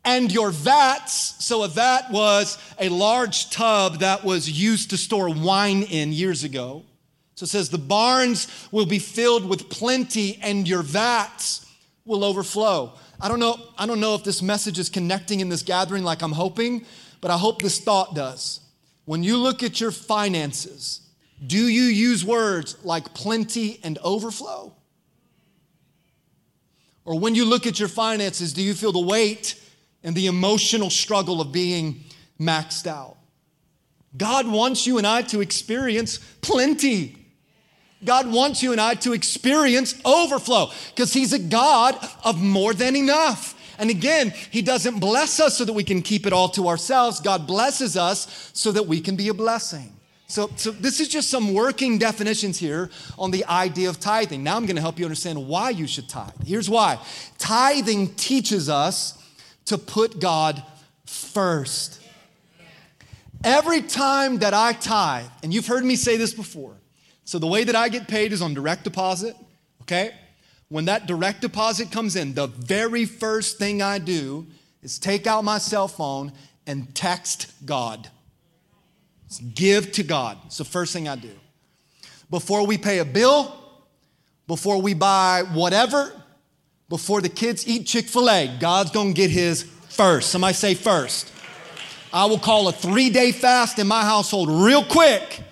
[0.05, 1.45] and your vats.
[1.45, 6.45] So, a vat was a large tub that was used to store wine in years
[6.45, 6.83] ago.
[7.43, 11.67] So, it says, The barns will be filled with plenty and your vats
[12.05, 12.93] will overflow.
[13.21, 16.23] I don't know, I don't know if this message is connecting in this gathering like
[16.23, 16.87] I'm hoping,
[17.21, 18.61] but I hope this thought does.
[19.07, 21.01] When you look at your finances,
[21.45, 24.77] do you use words like plenty and overflow?
[27.05, 29.61] Or when you look at your finances, do you feel the weight
[30.05, 32.05] and the emotional struggle of being
[32.41, 33.17] maxed out?
[34.17, 37.22] God wants you and I to experience plenty.
[38.05, 42.97] God wants you and I to experience overflow because He's a God of more than
[42.97, 43.59] enough.
[43.79, 47.21] And again, He doesn't bless us so that we can keep it all to ourselves.
[47.21, 49.93] God blesses us so that we can be a blessing.
[50.27, 54.43] So, so this is just some working definitions here on the idea of tithing.
[54.43, 56.33] Now I'm going to help you understand why you should tithe.
[56.47, 56.99] Here's why
[57.37, 59.23] tithing teaches us
[59.67, 60.63] to put God
[61.05, 62.01] first.
[63.45, 66.77] Every time that I tithe, and you've heard me say this before,
[67.25, 69.37] so the way that I get paid is on direct deposit,
[69.83, 70.13] okay?
[70.69, 74.47] When that direct deposit comes in, the very first thing I do
[74.83, 76.33] is take out my cell phone
[76.67, 78.09] and text God.
[79.55, 80.39] Give to God.
[80.47, 81.31] It's the first thing I do.
[82.31, 83.57] Before we pay a bill,
[84.47, 86.13] before we buy whatever,
[86.89, 90.31] before the kids eat Chick fil A, God's gonna get his first.
[90.31, 91.33] Somebody say first.
[92.13, 95.43] I will call a three day fast in my household real quick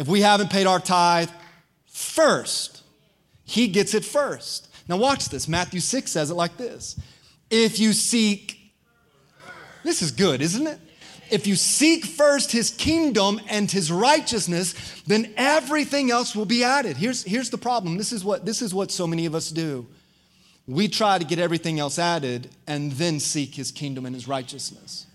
[0.00, 1.28] if we haven't paid our tithe
[1.86, 2.82] first.
[3.44, 4.68] He gets it first.
[4.88, 5.46] Now, watch this.
[5.46, 6.96] Matthew 6 says it like this
[7.50, 8.58] If you seek,
[9.84, 10.80] this is good, isn't it?
[11.30, 14.74] if you seek first his kingdom and his righteousness,
[15.06, 16.96] then everything else will be added.
[16.96, 17.96] Here's, here's the problem.
[17.96, 19.86] This is, what, this is what so many of us do.
[20.66, 25.06] We try to get everything else added and then seek his kingdom and his righteousness.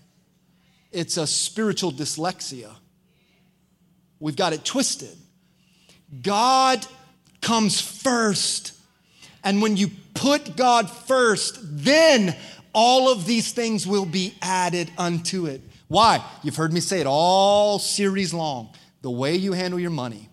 [0.90, 2.70] It's a spiritual dyslexia.
[4.20, 5.16] We've got it twisted.
[6.22, 6.86] God
[7.40, 8.72] comes first.
[9.44, 12.34] And when you put God first, then
[12.72, 15.60] all of these things will be added unto it.
[15.88, 16.24] Why?
[16.42, 18.70] You've heard me say it all series long.
[19.02, 20.28] The way you handle your money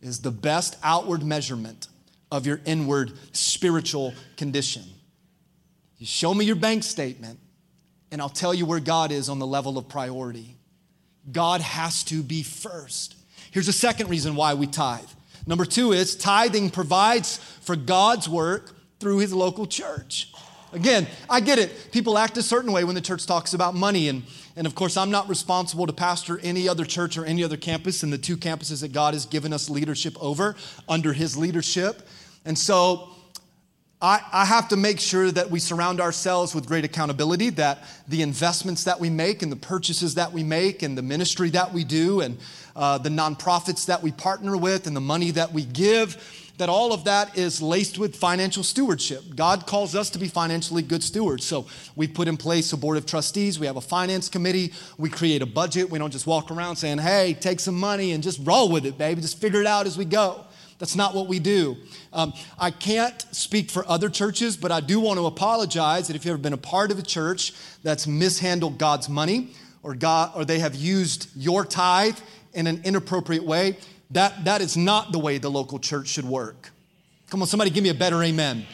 [0.00, 1.86] is the best outward measurement
[2.32, 4.82] of your inward spiritual condition.
[5.98, 7.38] You show me your bank statement,
[8.10, 10.56] and I'll tell you where God is on the level of priority.
[11.30, 13.16] God has to be first.
[13.50, 15.08] Here's a second reason why we tithe.
[15.46, 20.32] Number two is tithing provides for God's work through his local church.
[20.72, 21.90] Again, I get it.
[21.92, 24.08] People act a certain way when the church talks about money.
[24.08, 24.22] And,
[24.56, 28.02] and of course, I'm not responsible to pastor any other church or any other campus
[28.02, 30.56] in the two campuses that God has given us leadership over
[30.88, 32.08] under His leadership.
[32.46, 33.10] And so
[34.02, 38.22] I, I have to make sure that we surround ourselves with great accountability, that the
[38.22, 41.84] investments that we make and the purchases that we make and the ministry that we
[41.84, 42.36] do and
[42.74, 46.92] uh, the nonprofits that we partner with and the money that we give that all
[46.92, 49.22] of that is laced with financial stewardship.
[49.34, 51.44] God calls us to be financially good stewards.
[51.44, 55.08] So we put in place a board of trustees, we have a finance committee, we
[55.08, 55.90] create a budget.
[55.90, 58.98] We don't just walk around saying, hey, take some money and just roll with it,
[58.98, 60.44] baby, just figure it out as we go.
[60.82, 61.76] That's not what we do.
[62.12, 66.24] Um, I can't speak for other churches, but I do want to apologize that if
[66.24, 67.52] you've ever been a part of a church
[67.84, 69.50] that's mishandled God's money
[69.84, 72.18] or, God, or they have used your tithe
[72.52, 73.76] in an inappropriate way,
[74.10, 76.70] that, that is not the way the local church should work.
[77.30, 78.66] Come on, somebody give me a better amen.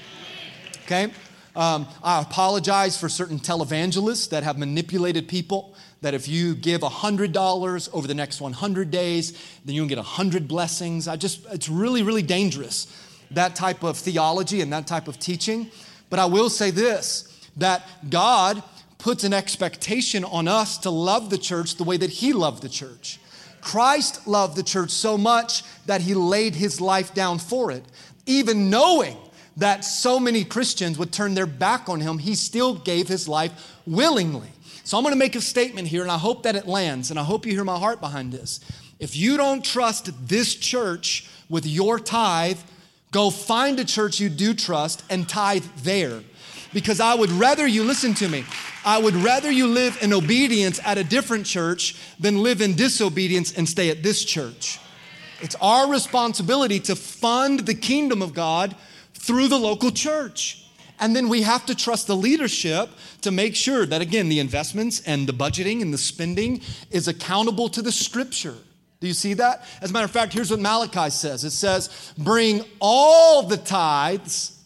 [0.85, 1.13] Okay?
[1.55, 7.89] Um, I apologize for certain televangelists that have manipulated people that if you give $100
[7.93, 9.33] over the next 100 days,
[9.65, 11.09] then you'll get 100 blessings.
[11.09, 12.87] I just, it's really, really dangerous,
[13.33, 15.71] that type of theology and that type of teaching.
[16.11, 17.25] But I will say this
[17.57, 18.63] that God
[18.99, 22.69] puts an expectation on us to love the church the way that He loved the
[22.69, 23.19] church.
[23.61, 27.85] Christ loved the church so much that He laid His life down for it.
[28.27, 29.17] Even knowing
[29.57, 33.77] that so many Christians would turn their back on Him, He still gave His life
[33.87, 34.49] willingly.
[34.89, 37.21] So I'm going to make a statement here, and I hope that it lands, and
[37.21, 38.59] I hope you hear my heart behind this.
[38.99, 42.59] If you don't trust this church with your tithe,
[43.11, 46.23] go find a church you do trust and tithe there.
[46.73, 48.47] Because I would rather you, listen to me,
[48.83, 53.53] I would rather you live in obedience at a different church than live in disobedience
[53.59, 54.81] and stay at this church.
[55.43, 58.75] It's our responsibility to fund the kingdom of God
[59.13, 60.65] through the local church.
[61.01, 65.01] And then we have to trust the leadership to make sure that, again, the investments
[65.07, 68.57] and the budgeting and the spending is accountable to the scripture.
[69.01, 69.65] Do you see that?
[69.81, 74.59] As a matter of fact, here's what Malachi says it says, Bring all the tithes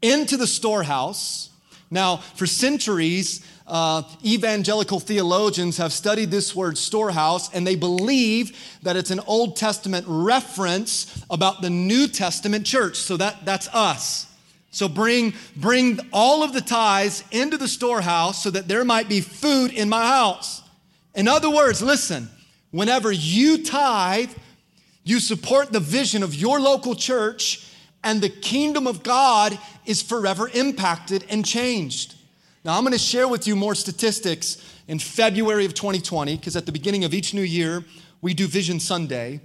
[0.00, 1.50] into the storehouse.
[1.90, 8.96] Now, for centuries, uh, evangelical theologians have studied this word storehouse and they believe that
[8.96, 12.96] it's an Old Testament reference about the New Testament church.
[12.96, 14.29] So that, that's us.
[14.70, 19.20] So bring, bring all of the tithes into the storehouse so that there might be
[19.20, 20.62] food in my house.
[21.14, 22.28] In other words, listen,
[22.70, 24.30] whenever you tithe,
[25.02, 27.66] you support the vision of your local church,
[28.04, 32.14] and the kingdom of God is forever impacted and changed.
[32.64, 36.64] Now, I'm going to share with you more statistics in February of 2020, because at
[36.64, 37.84] the beginning of each new year,
[38.20, 39.40] we do Vision Sunday.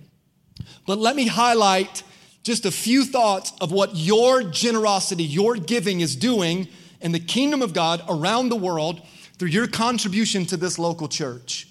[0.85, 2.03] But let me highlight
[2.45, 6.67] just a few thoughts of what your generosity, your giving is doing
[7.01, 9.01] in the kingdom of God around the world
[9.39, 11.67] through your contribution to this local church.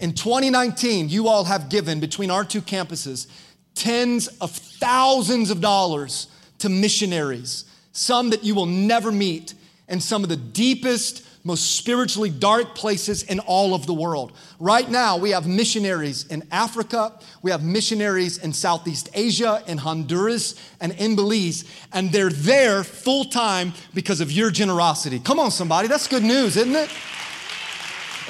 [0.00, 3.28] In 2019, you all have given between our two campuses
[3.74, 9.54] tens of thousands of dollars to missionaries, some that you will never meet,
[9.88, 14.32] and some of the deepest most spiritually dark places in all of the world.
[14.58, 20.54] Right now, we have missionaries in Africa, we have missionaries in Southeast Asia, in Honduras,
[20.80, 25.18] and in Belize, and they're there full time because of your generosity.
[25.18, 26.90] Come on, somebody, that's good news, isn't it?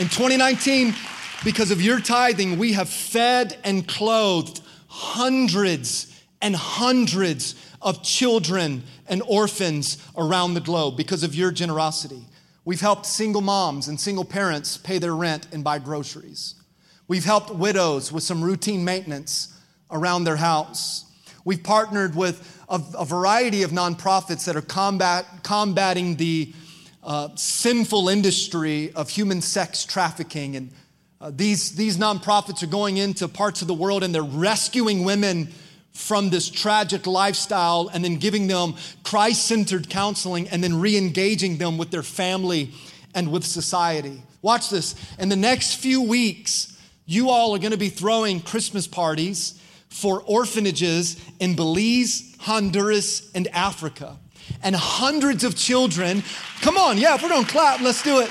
[0.00, 0.92] In 2019,
[1.44, 9.22] because of your tithing, we have fed and clothed hundreds and hundreds of children and
[9.28, 12.24] orphans around the globe because of your generosity.
[12.64, 16.54] We've helped single moms and single parents pay their rent and buy groceries.
[17.06, 21.04] We've helped widows with some routine maintenance around their house.
[21.44, 26.54] We've partnered with a, a variety of nonprofits that are combat, combating the
[27.02, 30.56] uh, sinful industry of human sex trafficking.
[30.56, 30.72] And
[31.20, 35.52] uh, these, these nonprofits are going into parts of the world and they're rescuing women
[35.94, 41.56] from this tragic lifestyle and then giving them Christ centered counseling and then re engaging
[41.56, 42.72] them with their family
[43.14, 44.22] and with society.
[44.42, 44.94] Watch this.
[45.18, 46.76] In the next few weeks,
[47.06, 53.46] you all are going to be throwing Christmas parties for orphanages in Belize, Honduras, and
[53.48, 54.16] Africa.
[54.62, 56.22] And hundreds of children,
[56.60, 58.30] come on, yeah, if we're going to clap, let's do it.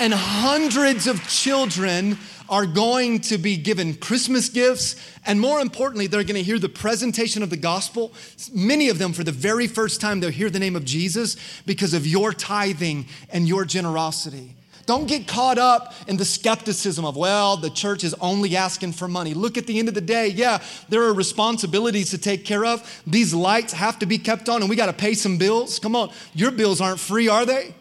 [0.00, 6.24] And hundreds of children are going to be given Christmas gifts, and more importantly, they're
[6.24, 8.12] going to hear the presentation of the gospel.
[8.52, 11.94] Many of them, for the very first time, they'll hear the name of Jesus because
[11.94, 14.54] of your tithing and your generosity.
[14.86, 19.06] Don't get caught up in the skepticism of, well, the church is only asking for
[19.06, 19.34] money.
[19.34, 23.02] Look, at the end of the day, yeah, there are responsibilities to take care of.
[23.06, 25.78] These lights have to be kept on, and we got to pay some bills.
[25.78, 27.74] Come on, your bills aren't free, are they?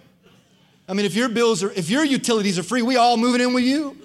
[0.89, 3.53] I mean, if your bills are, if your utilities are free, we all moving in
[3.53, 3.96] with you.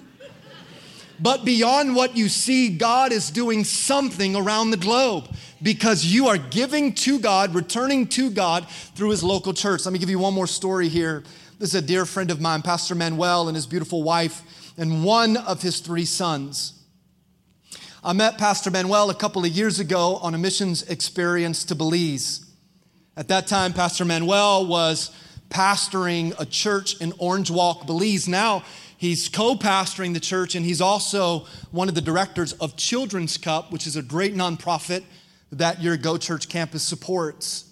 [1.19, 6.37] But beyond what you see, God is doing something around the globe because you are
[6.37, 9.85] giving to God, returning to God through his local church.
[9.85, 11.23] Let me give you one more story here.
[11.59, 14.41] This is a dear friend of mine, Pastor Manuel, and his beautiful wife,
[14.77, 16.83] and one of his three sons.
[18.03, 22.45] I met Pastor Manuel a couple of years ago on a missions experience to Belize.
[23.15, 25.11] At that time, Pastor Manuel was
[25.49, 28.27] pastoring a church in Orange Walk, Belize.
[28.27, 28.63] Now,
[29.03, 31.39] He's co pastoring the church, and he's also
[31.71, 35.03] one of the directors of Children's Cup, which is a great nonprofit
[35.51, 37.69] that your Go Church campus supports.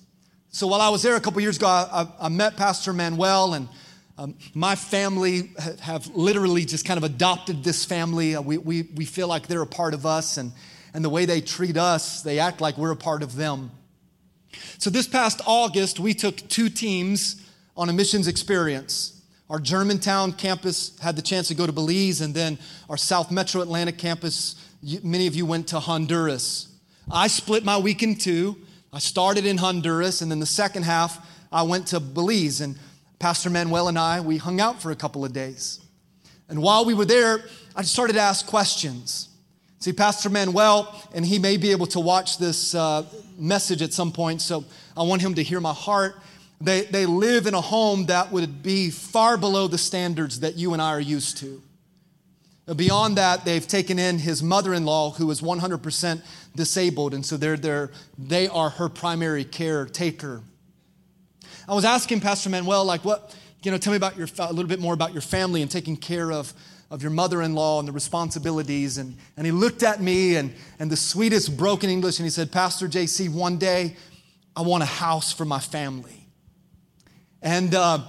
[0.49, 3.69] So while I was there a couple years ago, I, I, met Pastor Manuel, and
[4.17, 8.35] um, my family have literally just kind of adopted this family.
[8.35, 10.51] Uh, we, we, we feel like they're a part of us, and,
[10.93, 13.71] and the way they treat us, they act like we're a part of them.
[14.79, 17.41] So, this past August, we took two teams
[17.77, 19.20] on a missions experience.
[19.51, 22.57] Our Germantown campus had the chance to go to Belize, and then
[22.89, 24.55] our South Metro Atlanta campus,
[25.03, 26.69] many of you went to Honduras.
[27.11, 28.55] I split my week in two.
[28.93, 32.61] I started in Honduras, and then the second half, I went to Belize.
[32.61, 32.77] And
[33.19, 35.81] Pastor Manuel and I, we hung out for a couple of days.
[36.47, 37.43] And while we were there,
[37.75, 39.27] I started to ask questions.
[39.79, 43.03] See, Pastor Manuel, and he may be able to watch this uh,
[43.37, 44.63] message at some point, so
[44.95, 46.15] I want him to hear my heart.
[46.61, 50.73] They, they live in a home that would be far below the standards that you
[50.73, 51.61] and I are used to.
[52.75, 56.21] Beyond that, they've taken in his mother in law, who is 100%
[56.55, 60.41] disabled, and so they're, they're, they are her primary caretaker.
[61.67, 64.69] I was asking Pastor Manuel, like, what, you know, tell me about your, a little
[64.69, 66.53] bit more about your family and taking care of
[66.91, 68.97] of your mother in law and the responsibilities.
[68.97, 72.51] And, and he looked at me and, and the sweetest broken English and he said,
[72.51, 73.95] Pastor JC, one day
[74.57, 76.20] I want a house for my family.
[77.41, 77.99] And uh,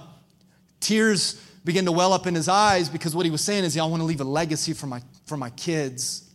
[0.79, 3.85] tears began to well up in his eyes because what he was saying is, I
[3.85, 6.29] want to leave a legacy for my, for my kids.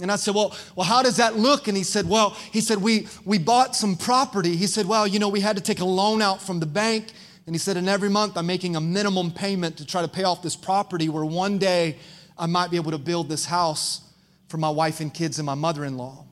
[0.00, 1.68] And I said, well, well, how does that look?
[1.68, 4.56] And he said, well, he said, we, we bought some property.
[4.56, 7.12] He said, well, you know, we had to take a loan out from the bank
[7.46, 10.24] and he said, and every month I'm making a minimum payment to try to pay
[10.24, 11.96] off this property where one day
[12.36, 14.00] I might be able to build this house
[14.48, 16.24] for my wife and kids and my mother in law.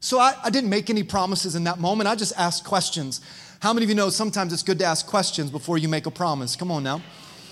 [0.00, 2.08] So I, I, didn't make any promises in that moment.
[2.08, 3.20] I just asked questions.
[3.60, 6.12] How many of you know sometimes it's good to ask questions before you make a
[6.12, 6.54] promise?
[6.54, 7.02] Come on now.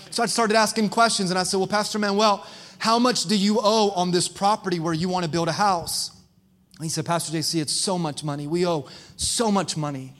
[0.09, 2.47] So I started asking questions and I said, Well, Pastor Manuel,
[2.79, 6.11] how much do you owe on this property where you want to build a house?
[6.77, 8.47] And he said, Pastor JC, it's so much money.
[8.47, 8.87] We owe
[9.17, 10.13] so much money.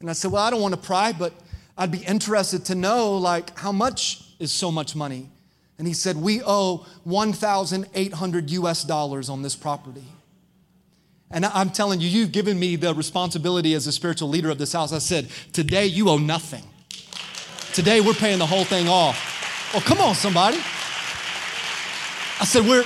[0.00, 1.34] And I said, Well, I don't want to pry, but
[1.76, 5.28] I'd be interested to know, like, how much is so much money?
[5.76, 10.04] And he said, We owe 1,800 US dollars on this property.
[11.30, 14.72] And I'm telling you, you've given me the responsibility as a spiritual leader of this
[14.72, 14.92] house.
[14.92, 16.62] I said, Today you owe nothing.
[17.74, 19.72] Today we're paying the whole thing off.
[19.72, 20.56] Well, come on, somebody.
[22.40, 22.84] I said, We're,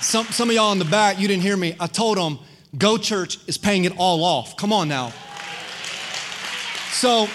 [0.00, 1.76] some, some of y'all in the back, you didn't hear me.
[1.78, 2.38] I told them,
[2.78, 4.56] Go Church is paying it all off.
[4.56, 5.12] Come on now.
[6.90, 7.28] So,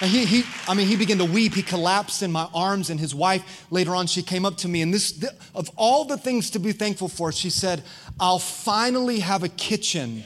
[0.00, 1.54] and he, he, I mean, he began to weep.
[1.54, 4.80] He collapsed in my arms, and his wife later on, she came up to me.
[4.80, 5.24] And this,
[5.54, 7.82] of all the things to be thankful for, she said,
[8.18, 10.24] I'll finally have a kitchen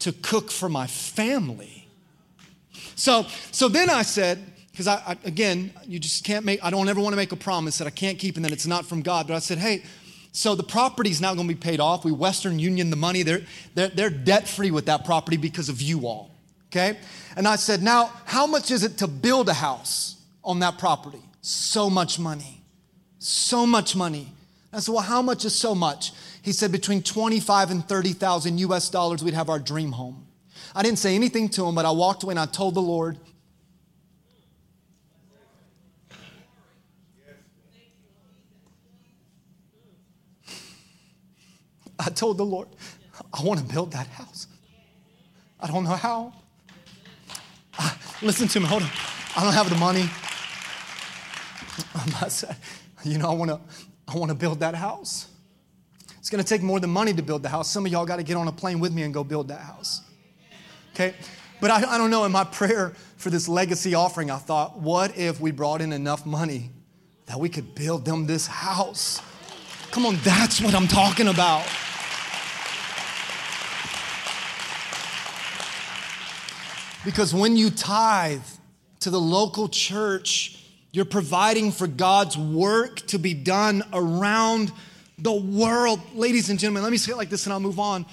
[0.00, 1.88] to cook for my family.
[2.94, 4.38] So, so then I said,
[4.70, 7.36] because I, I, again, you just can't make, I don't ever want to make a
[7.36, 9.26] promise that I can't keep and that it's not from God.
[9.26, 9.82] But I said, hey,
[10.32, 12.04] so the property's now going to be paid off.
[12.04, 13.22] We Western Union the money.
[13.22, 13.42] They're,
[13.74, 16.31] they're, they're debt free with that property because of you all.
[16.72, 16.98] Okay?
[17.36, 21.22] And I said, Now, how much is it to build a house on that property?
[21.42, 22.62] So much money.
[23.18, 24.32] So much money.
[24.72, 26.12] I said, Well, how much is so much?
[26.40, 30.26] He said, Between 25 and 30,000 US dollars, we'd have our dream home.
[30.74, 33.18] I didn't say anything to him, but I walked away and I told the Lord,
[41.98, 42.68] I told the Lord,
[43.32, 44.46] I want to build that house.
[45.60, 46.32] I don't know how.
[47.84, 48.90] Ah, listen to me, hold on.
[49.36, 50.08] I don't have the money.
[51.94, 52.54] I'm not saying,
[53.02, 53.60] you know, I want to
[54.06, 55.28] I want to build that house.
[56.18, 57.68] It's to take more than money to build the house.
[57.68, 59.60] Some of y'all got to get on a plane with me and go build that
[59.60, 60.02] house.
[60.94, 61.14] Okay?
[61.60, 65.16] But I, I don't know, in my prayer for this legacy offering, I thought, what
[65.18, 66.70] if we brought in enough money
[67.26, 69.20] that we could build them this house?
[69.90, 71.66] Come on, that's what I'm talking about.
[77.04, 78.44] Because when you tithe
[79.00, 80.58] to the local church,
[80.92, 84.70] you're providing for God's work to be done around
[85.18, 86.00] the world.
[86.14, 88.06] Ladies and gentlemen, let me say it like this and I'll move on.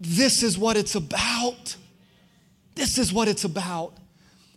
[0.00, 1.76] This is what it's about.
[2.74, 3.96] This is what it's about.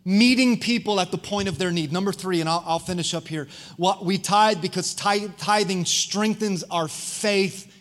[0.04, 1.92] Meeting people at the point of their need.
[1.92, 3.48] Number three, and I'll, I'll finish up here.
[3.78, 7.72] What we tithe because tithing strengthens our faith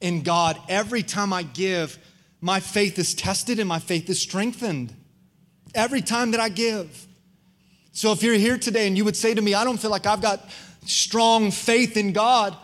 [0.00, 0.58] in God.
[0.68, 1.98] Every time I give,
[2.40, 4.94] my faith is tested and my faith is strengthened
[5.74, 7.06] every time that I give.
[7.92, 10.06] So if you're here today and you would say to me, I don't feel like
[10.06, 10.48] I've got
[10.86, 12.56] strong faith in God,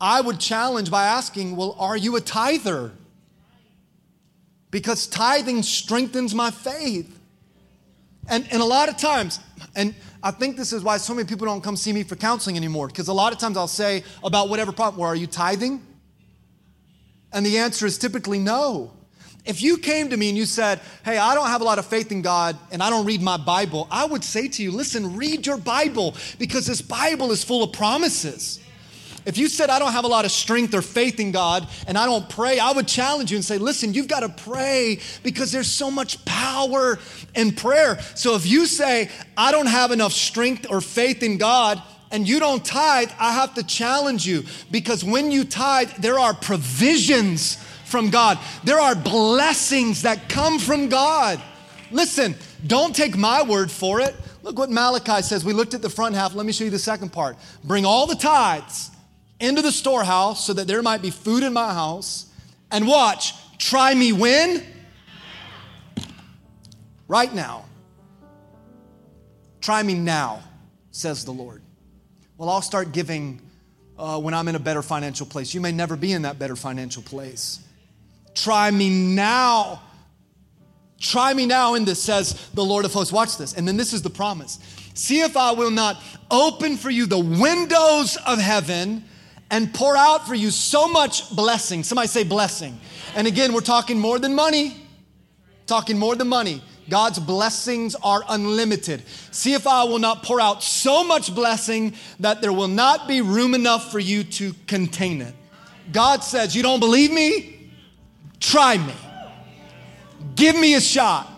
[0.00, 2.92] I would challenge by asking, Well, are you a tither?
[4.70, 7.18] Because tithing strengthens my faith.
[8.28, 9.40] And, and a lot of times,
[9.74, 12.56] and I think this is why so many people don't come see me for counseling
[12.56, 15.84] anymore, because a lot of times I'll say about whatever problem, well, are you tithing?
[17.32, 18.92] And the answer is typically no.
[19.48, 21.86] If you came to me and you said, Hey, I don't have a lot of
[21.86, 25.16] faith in God and I don't read my Bible, I would say to you, Listen,
[25.16, 28.60] read your Bible because this Bible is full of promises.
[29.24, 31.96] If you said, I don't have a lot of strength or faith in God and
[31.96, 35.50] I don't pray, I would challenge you and say, listen, you've got to pray because
[35.50, 36.98] there's so much power
[37.34, 37.98] in prayer.
[38.14, 42.40] So if you say, I don't have enough strength or faith in God, and you
[42.40, 47.58] don't tithe, I have to challenge you because when you tithe, there are provisions
[47.88, 48.38] from God.
[48.64, 51.42] There are blessings that come from God.
[51.90, 52.34] Listen,
[52.66, 54.14] don't take my word for it.
[54.42, 55.44] Look what Malachi says.
[55.44, 56.34] We looked at the front half.
[56.34, 57.36] Let me show you the second part.
[57.64, 58.90] Bring all the tithes
[59.40, 62.26] into the storehouse so that there might be food in my house.
[62.70, 64.64] And watch, try me when?
[67.06, 67.64] Right now.
[69.60, 70.42] Try me now,
[70.90, 71.62] says the Lord.
[72.36, 73.40] Well, I'll start giving
[73.98, 75.52] uh, when I'm in a better financial place.
[75.52, 77.60] You may never be in that better financial place.
[78.42, 79.82] Try me now.
[81.00, 83.12] Try me now in this, says the Lord of hosts.
[83.12, 83.54] Watch this.
[83.54, 84.58] And then this is the promise.
[84.94, 89.04] See if I will not open for you the windows of heaven
[89.50, 91.82] and pour out for you so much blessing.
[91.82, 92.78] Somebody say blessing.
[93.14, 94.76] And again, we're talking more than money.
[95.66, 96.62] Talking more than money.
[96.88, 99.02] God's blessings are unlimited.
[99.30, 103.20] See if I will not pour out so much blessing that there will not be
[103.20, 105.34] room enough for you to contain it.
[105.92, 107.57] God says, You don't believe me?
[108.40, 108.94] Try me.
[110.34, 111.30] Give me a shot.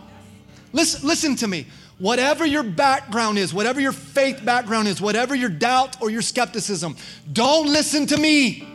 [0.72, 1.66] Listen, listen to me.
[1.98, 6.96] Whatever your background is, whatever your faith background is, whatever your doubt or your skepticism,
[7.32, 8.66] don't listen to me.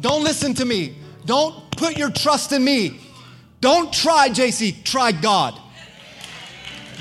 [0.00, 0.96] Don't listen to me.
[1.26, 3.00] Don't put your trust in me.
[3.60, 5.60] Don't try JC, try God.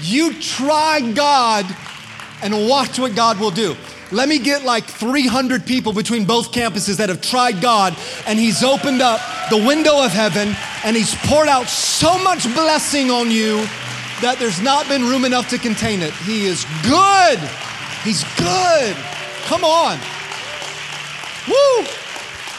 [0.01, 1.65] You try God
[2.41, 3.76] and watch what God will do.
[4.14, 7.97] Let me get like 300 people between both campuses that have tried God,
[8.28, 10.55] and He's opened up the window of heaven
[10.86, 13.57] and He's poured out so much blessing on you
[14.22, 16.14] that there's not been room enough to contain it.
[16.14, 17.39] He is good.
[18.03, 18.95] He's good.
[19.45, 19.97] Come on.
[21.47, 21.86] Woo!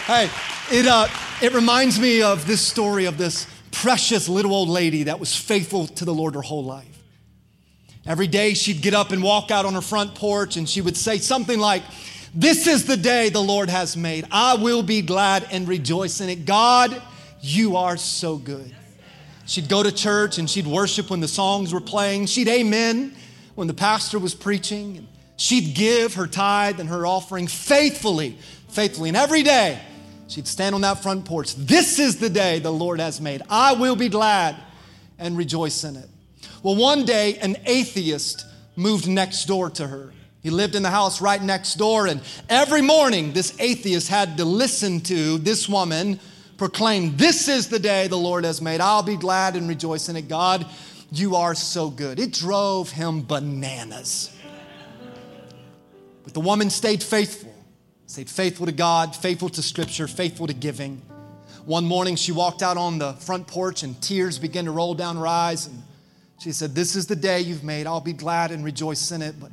[0.07, 0.29] Hey,
[0.73, 1.07] it, uh,
[1.41, 5.87] it reminds me of this story of this precious little old lady that was faithful
[5.87, 6.94] to the Lord her whole life.
[8.07, 10.97] Every day she'd get up and walk out on her front porch and she would
[10.97, 11.83] say something like,
[12.35, 14.27] This is the day the Lord has made.
[14.31, 16.45] I will be glad and rejoice in it.
[16.45, 17.01] God,
[17.41, 18.75] you are so good.
[19.47, 22.27] She'd go to church and she'd worship when the songs were playing.
[22.27, 23.15] She'd amen
[23.55, 25.07] when the pastor was preaching.
[25.37, 28.39] She'd give her tithe and her offering faithfully,
[28.69, 29.09] faithfully.
[29.09, 29.81] And every day
[30.29, 31.55] she'd stand on that front porch.
[31.57, 33.43] This is the day the Lord has made.
[33.49, 34.57] I will be glad
[35.19, 36.09] and rejoice in it.
[36.65, 40.15] Well, one day, an atheist moved next door to her.
[40.43, 44.47] He lived in the house right next door, and every morning, this atheist had to
[44.47, 46.19] listen to this woman
[46.57, 48.81] proclaim, This is the day the Lord has made.
[48.81, 50.27] I'll be glad and rejoice in it.
[50.27, 50.65] God,
[51.13, 52.19] you are so good.
[52.19, 54.35] It drove him bananas.
[56.23, 57.55] But the woman stayed faithful,
[58.07, 61.03] stayed faithful to God, faithful to Scripture, faithful to giving.
[61.67, 65.17] One morning, she walked out on the front porch, and tears began to roll down
[65.17, 65.67] her eyes.
[65.67, 65.83] And
[66.45, 67.87] she said, This is the day you've made.
[67.87, 69.51] I'll be glad and rejoice in it, but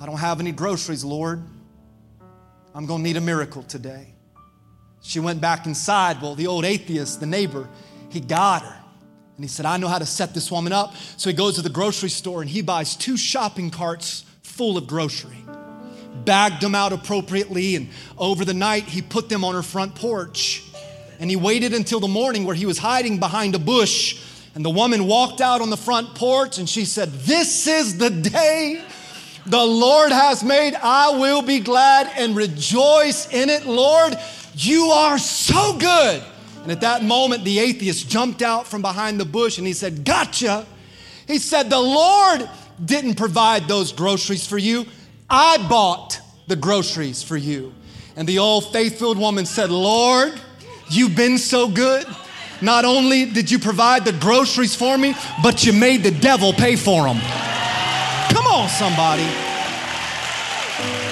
[0.00, 1.40] I don't have any groceries, Lord.
[2.74, 4.08] I'm going to need a miracle today.
[5.02, 6.20] She went back inside.
[6.20, 7.68] Well, the old atheist, the neighbor,
[8.08, 8.76] he got her.
[9.36, 10.96] And he said, I know how to set this woman up.
[11.16, 14.88] So he goes to the grocery store and he buys two shopping carts full of
[14.88, 15.44] grocery,
[16.24, 17.76] bagged them out appropriately.
[17.76, 17.88] And
[18.18, 20.64] over the night, he put them on her front porch.
[21.20, 24.20] And he waited until the morning where he was hiding behind a bush
[24.54, 28.10] and the woman walked out on the front porch and she said, This is the
[28.10, 28.84] day
[29.46, 30.74] the Lord has made.
[30.74, 33.66] I will be glad and rejoice in it.
[33.66, 34.16] Lord,
[34.54, 36.22] you are so good.
[36.62, 40.04] And at that moment, the atheist jumped out from behind the bush and he said,
[40.04, 40.66] Gotcha.
[41.26, 42.48] He said, The Lord
[42.82, 44.86] didn't provide those groceries for you.
[45.28, 47.74] I bought the groceries for you.
[48.16, 50.40] And the old faith filled woman said, Lord,
[50.90, 52.06] you've been so good.
[52.64, 56.76] Not only did you provide the groceries for me, but you made the devil pay
[56.76, 57.20] for them.
[58.30, 59.28] Come on, somebody.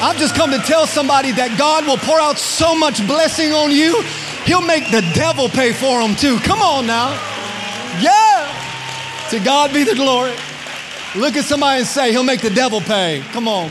[0.00, 3.70] I've just come to tell somebody that God will pour out so much blessing on
[3.70, 4.03] you,
[4.44, 6.38] He'll make the devil pay for them too.
[6.38, 7.11] Come on now.
[8.00, 8.48] Yeah.
[9.30, 10.32] To God be the glory.
[11.14, 13.22] Look at somebody and say, He'll make the devil pay.
[13.30, 13.70] Come on.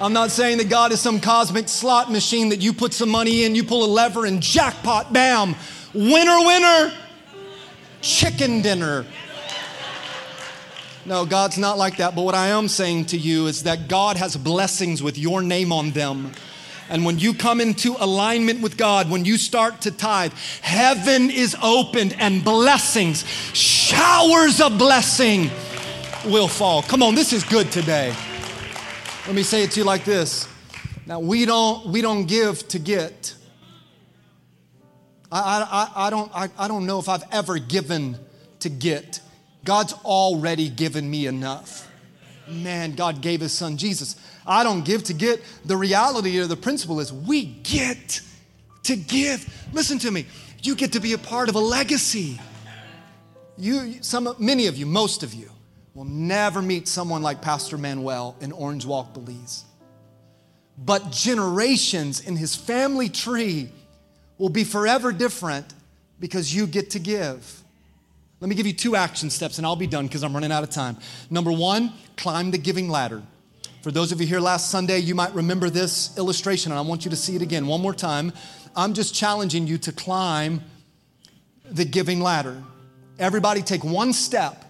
[0.00, 3.44] I'm not saying that God is some cosmic slot machine that you put some money
[3.44, 5.54] in, you pull a lever, and jackpot, bam,
[5.94, 6.92] Winner, winner,
[8.00, 9.06] chicken dinner.
[11.06, 12.16] No, God's not like that.
[12.16, 15.72] But what I am saying to you is that God has blessings with your name
[15.72, 16.32] on them.
[16.88, 20.32] And when you come into alignment with God, when you start to tithe,
[20.62, 23.24] heaven is opened and blessings,
[23.54, 25.50] showers of blessing
[26.24, 26.82] will fall.
[26.82, 28.14] Come on, this is good today.
[29.26, 30.48] Let me say it to you like this
[31.06, 33.34] Now, we don't, we don't give to get.
[35.30, 38.18] I, I, I, don't, I, I don't know if I've ever given
[38.60, 39.20] to get.
[39.64, 41.90] God's already given me enough.
[42.48, 44.16] Man, God gave his son Jesus.
[44.46, 45.42] I don't give to get.
[45.64, 48.20] The reality or the principle is we get
[48.84, 49.52] to give.
[49.72, 50.26] Listen to me.
[50.62, 52.40] You get to be a part of a legacy.
[53.58, 55.50] You, some, many of you, most of you,
[55.94, 59.64] will never meet someone like Pastor Manuel in Orange Walk, Belize.
[60.78, 63.70] But generations in his family tree
[64.38, 65.66] will be forever different
[66.20, 67.62] because you get to give.
[68.40, 70.62] Let me give you two action steps and I'll be done because I'm running out
[70.62, 70.98] of time.
[71.30, 73.22] Number one, climb the giving ladder.
[73.82, 77.04] For those of you here last Sunday, you might remember this illustration and I want
[77.04, 78.32] you to see it again one more time.
[78.74, 80.62] I'm just challenging you to climb
[81.70, 82.62] the giving ladder.
[83.18, 84.64] Everybody take one step.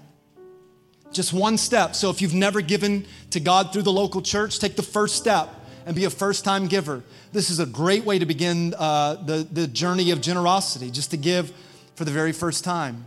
[1.12, 1.96] Just one step.
[1.96, 5.48] So if you've never given to God through the local church, take the first step
[5.86, 7.02] and be a first time giver.
[7.32, 11.16] This is a great way to begin uh, the, the journey of generosity, just to
[11.16, 11.52] give
[11.94, 13.06] for the very first time.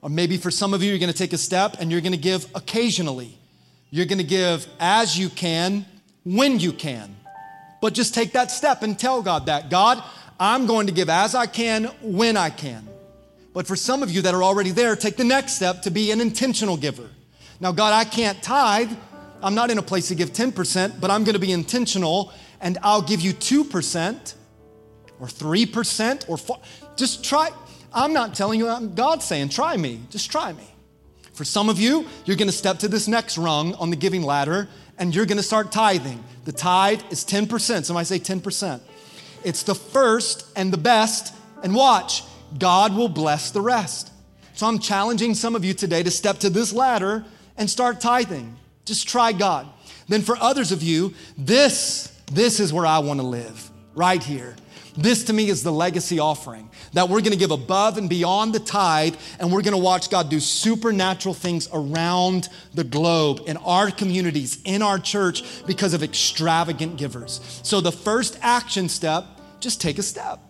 [0.00, 2.12] Or maybe for some of you, you're going to take a step and you're going
[2.12, 3.36] to give occasionally.
[3.90, 5.84] You're going to give as you can,
[6.24, 7.16] when you can.
[7.82, 10.02] But just take that step and tell God that God,
[10.38, 12.88] I'm going to give as I can, when I can.
[13.52, 16.12] But for some of you that are already there, take the next step to be
[16.12, 17.08] an intentional giver.
[17.58, 18.92] Now, God, I can't tithe.
[19.42, 22.78] I'm not in a place to give 10%, but I'm going to be intentional and
[22.82, 24.34] I'll give you 2%
[25.18, 26.58] or 3% or 4.
[26.96, 27.50] Just try.
[27.92, 30.00] I'm not telling you, God's saying, try me.
[30.10, 30.64] Just try me.
[31.32, 34.22] For some of you, you're going to step to this next rung on the giving
[34.22, 34.68] ladder
[34.98, 36.22] and you're going to start tithing.
[36.44, 37.84] The tithe is 10%.
[37.84, 38.80] Somebody say 10%.
[39.42, 41.34] It's the first and the best.
[41.62, 42.24] And watch,
[42.58, 44.12] God will bless the rest.
[44.54, 47.24] So I'm challenging some of you today to step to this ladder
[47.56, 48.56] and start tithing.
[48.90, 49.68] Just try God.
[50.08, 54.56] Then for others of you, this, this is where I want to live, right here.
[54.96, 58.52] This to me is the legacy offering that we're going to give above and beyond
[58.52, 63.58] the tithe, and we're going to watch God do supernatural things around the globe, in
[63.58, 67.60] our communities, in our church, because of extravagant givers.
[67.62, 69.24] So the first action step,
[69.60, 70.40] just take a step.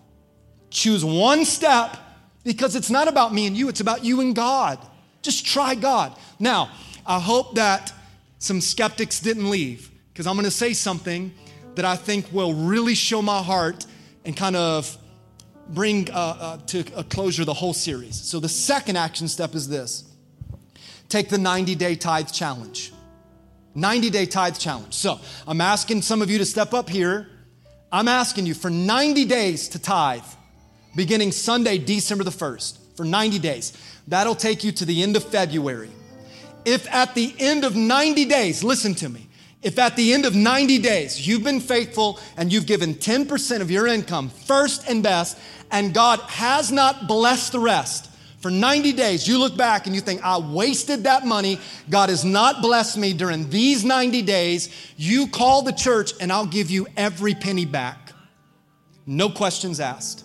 [0.70, 1.94] Choose one step
[2.42, 4.78] because it's not about me and you, it's about you and God.
[5.20, 6.16] Just try God.
[6.38, 6.70] Now,
[7.04, 7.92] I hope that
[8.40, 11.32] some skeptics didn't leave because I'm going to say something
[11.74, 13.86] that I think will really show my heart
[14.24, 14.96] and kind of
[15.68, 18.16] bring uh, uh, to a closure the whole series.
[18.16, 20.04] So, the second action step is this
[21.10, 22.92] take the 90 day tithe challenge.
[23.74, 24.94] 90 day tithe challenge.
[24.94, 27.28] So, I'm asking some of you to step up here.
[27.92, 30.24] I'm asking you for 90 days to tithe
[30.96, 33.72] beginning Sunday, December the 1st, for 90 days.
[34.08, 35.90] That'll take you to the end of February.
[36.64, 39.28] If at the end of 90 days, listen to me,
[39.62, 43.70] if at the end of 90 days you've been faithful and you've given 10% of
[43.70, 45.38] your income, first and best,
[45.70, 50.00] and God has not blessed the rest, for 90 days, you look back and you
[50.00, 51.60] think, I wasted that money.
[51.90, 54.70] God has not blessed me during these 90 days.
[54.96, 58.12] You call the church and I'll give you every penny back.
[59.06, 60.24] No questions asked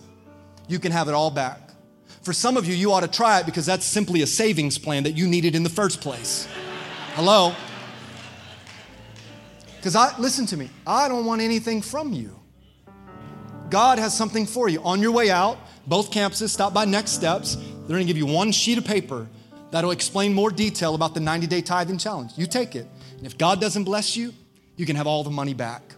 [0.68, 1.65] you can have it all back.
[2.26, 5.04] For some of you, you ought to try it because that's simply a savings plan
[5.04, 6.48] that you needed in the first place.
[7.14, 7.54] Hello?
[9.76, 12.36] Because I, listen to me, I don't want anything from you.
[13.70, 14.82] God has something for you.
[14.82, 15.56] On your way out,
[15.86, 17.54] both campuses, stop by Next Steps.
[17.54, 19.28] They're gonna give you one sheet of paper
[19.70, 22.32] that'll explain more detail about the 90 day tithing challenge.
[22.34, 22.88] You take it.
[23.18, 24.34] And if God doesn't bless you,
[24.74, 25.94] you can have all the money back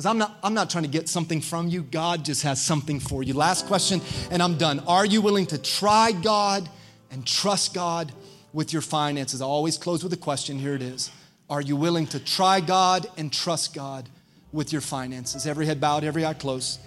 [0.00, 1.82] because I'm not, I'm not trying to get something from you.
[1.82, 3.34] God just has something for you.
[3.34, 4.80] Last question, and I'm done.
[4.88, 6.66] Are you willing to try God
[7.10, 8.10] and trust God
[8.54, 9.42] with your finances?
[9.42, 10.58] I always close with a question.
[10.58, 11.10] Here it is.
[11.50, 14.08] Are you willing to try God and trust God
[14.52, 15.46] with your finances?
[15.46, 16.80] Every head bowed, every eye closed.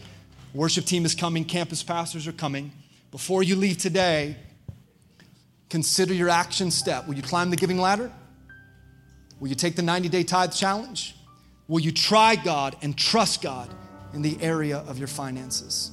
[0.55, 2.71] Worship team is coming, campus pastors are coming.
[3.11, 4.37] Before you leave today,
[5.69, 7.07] consider your action step.
[7.07, 8.11] Will you climb the giving ladder?
[9.39, 11.15] Will you take the 90 day tithe challenge?
[11.67, 13.73] Will you try God and trust God
[14.13, 15.92] in the area of your finances?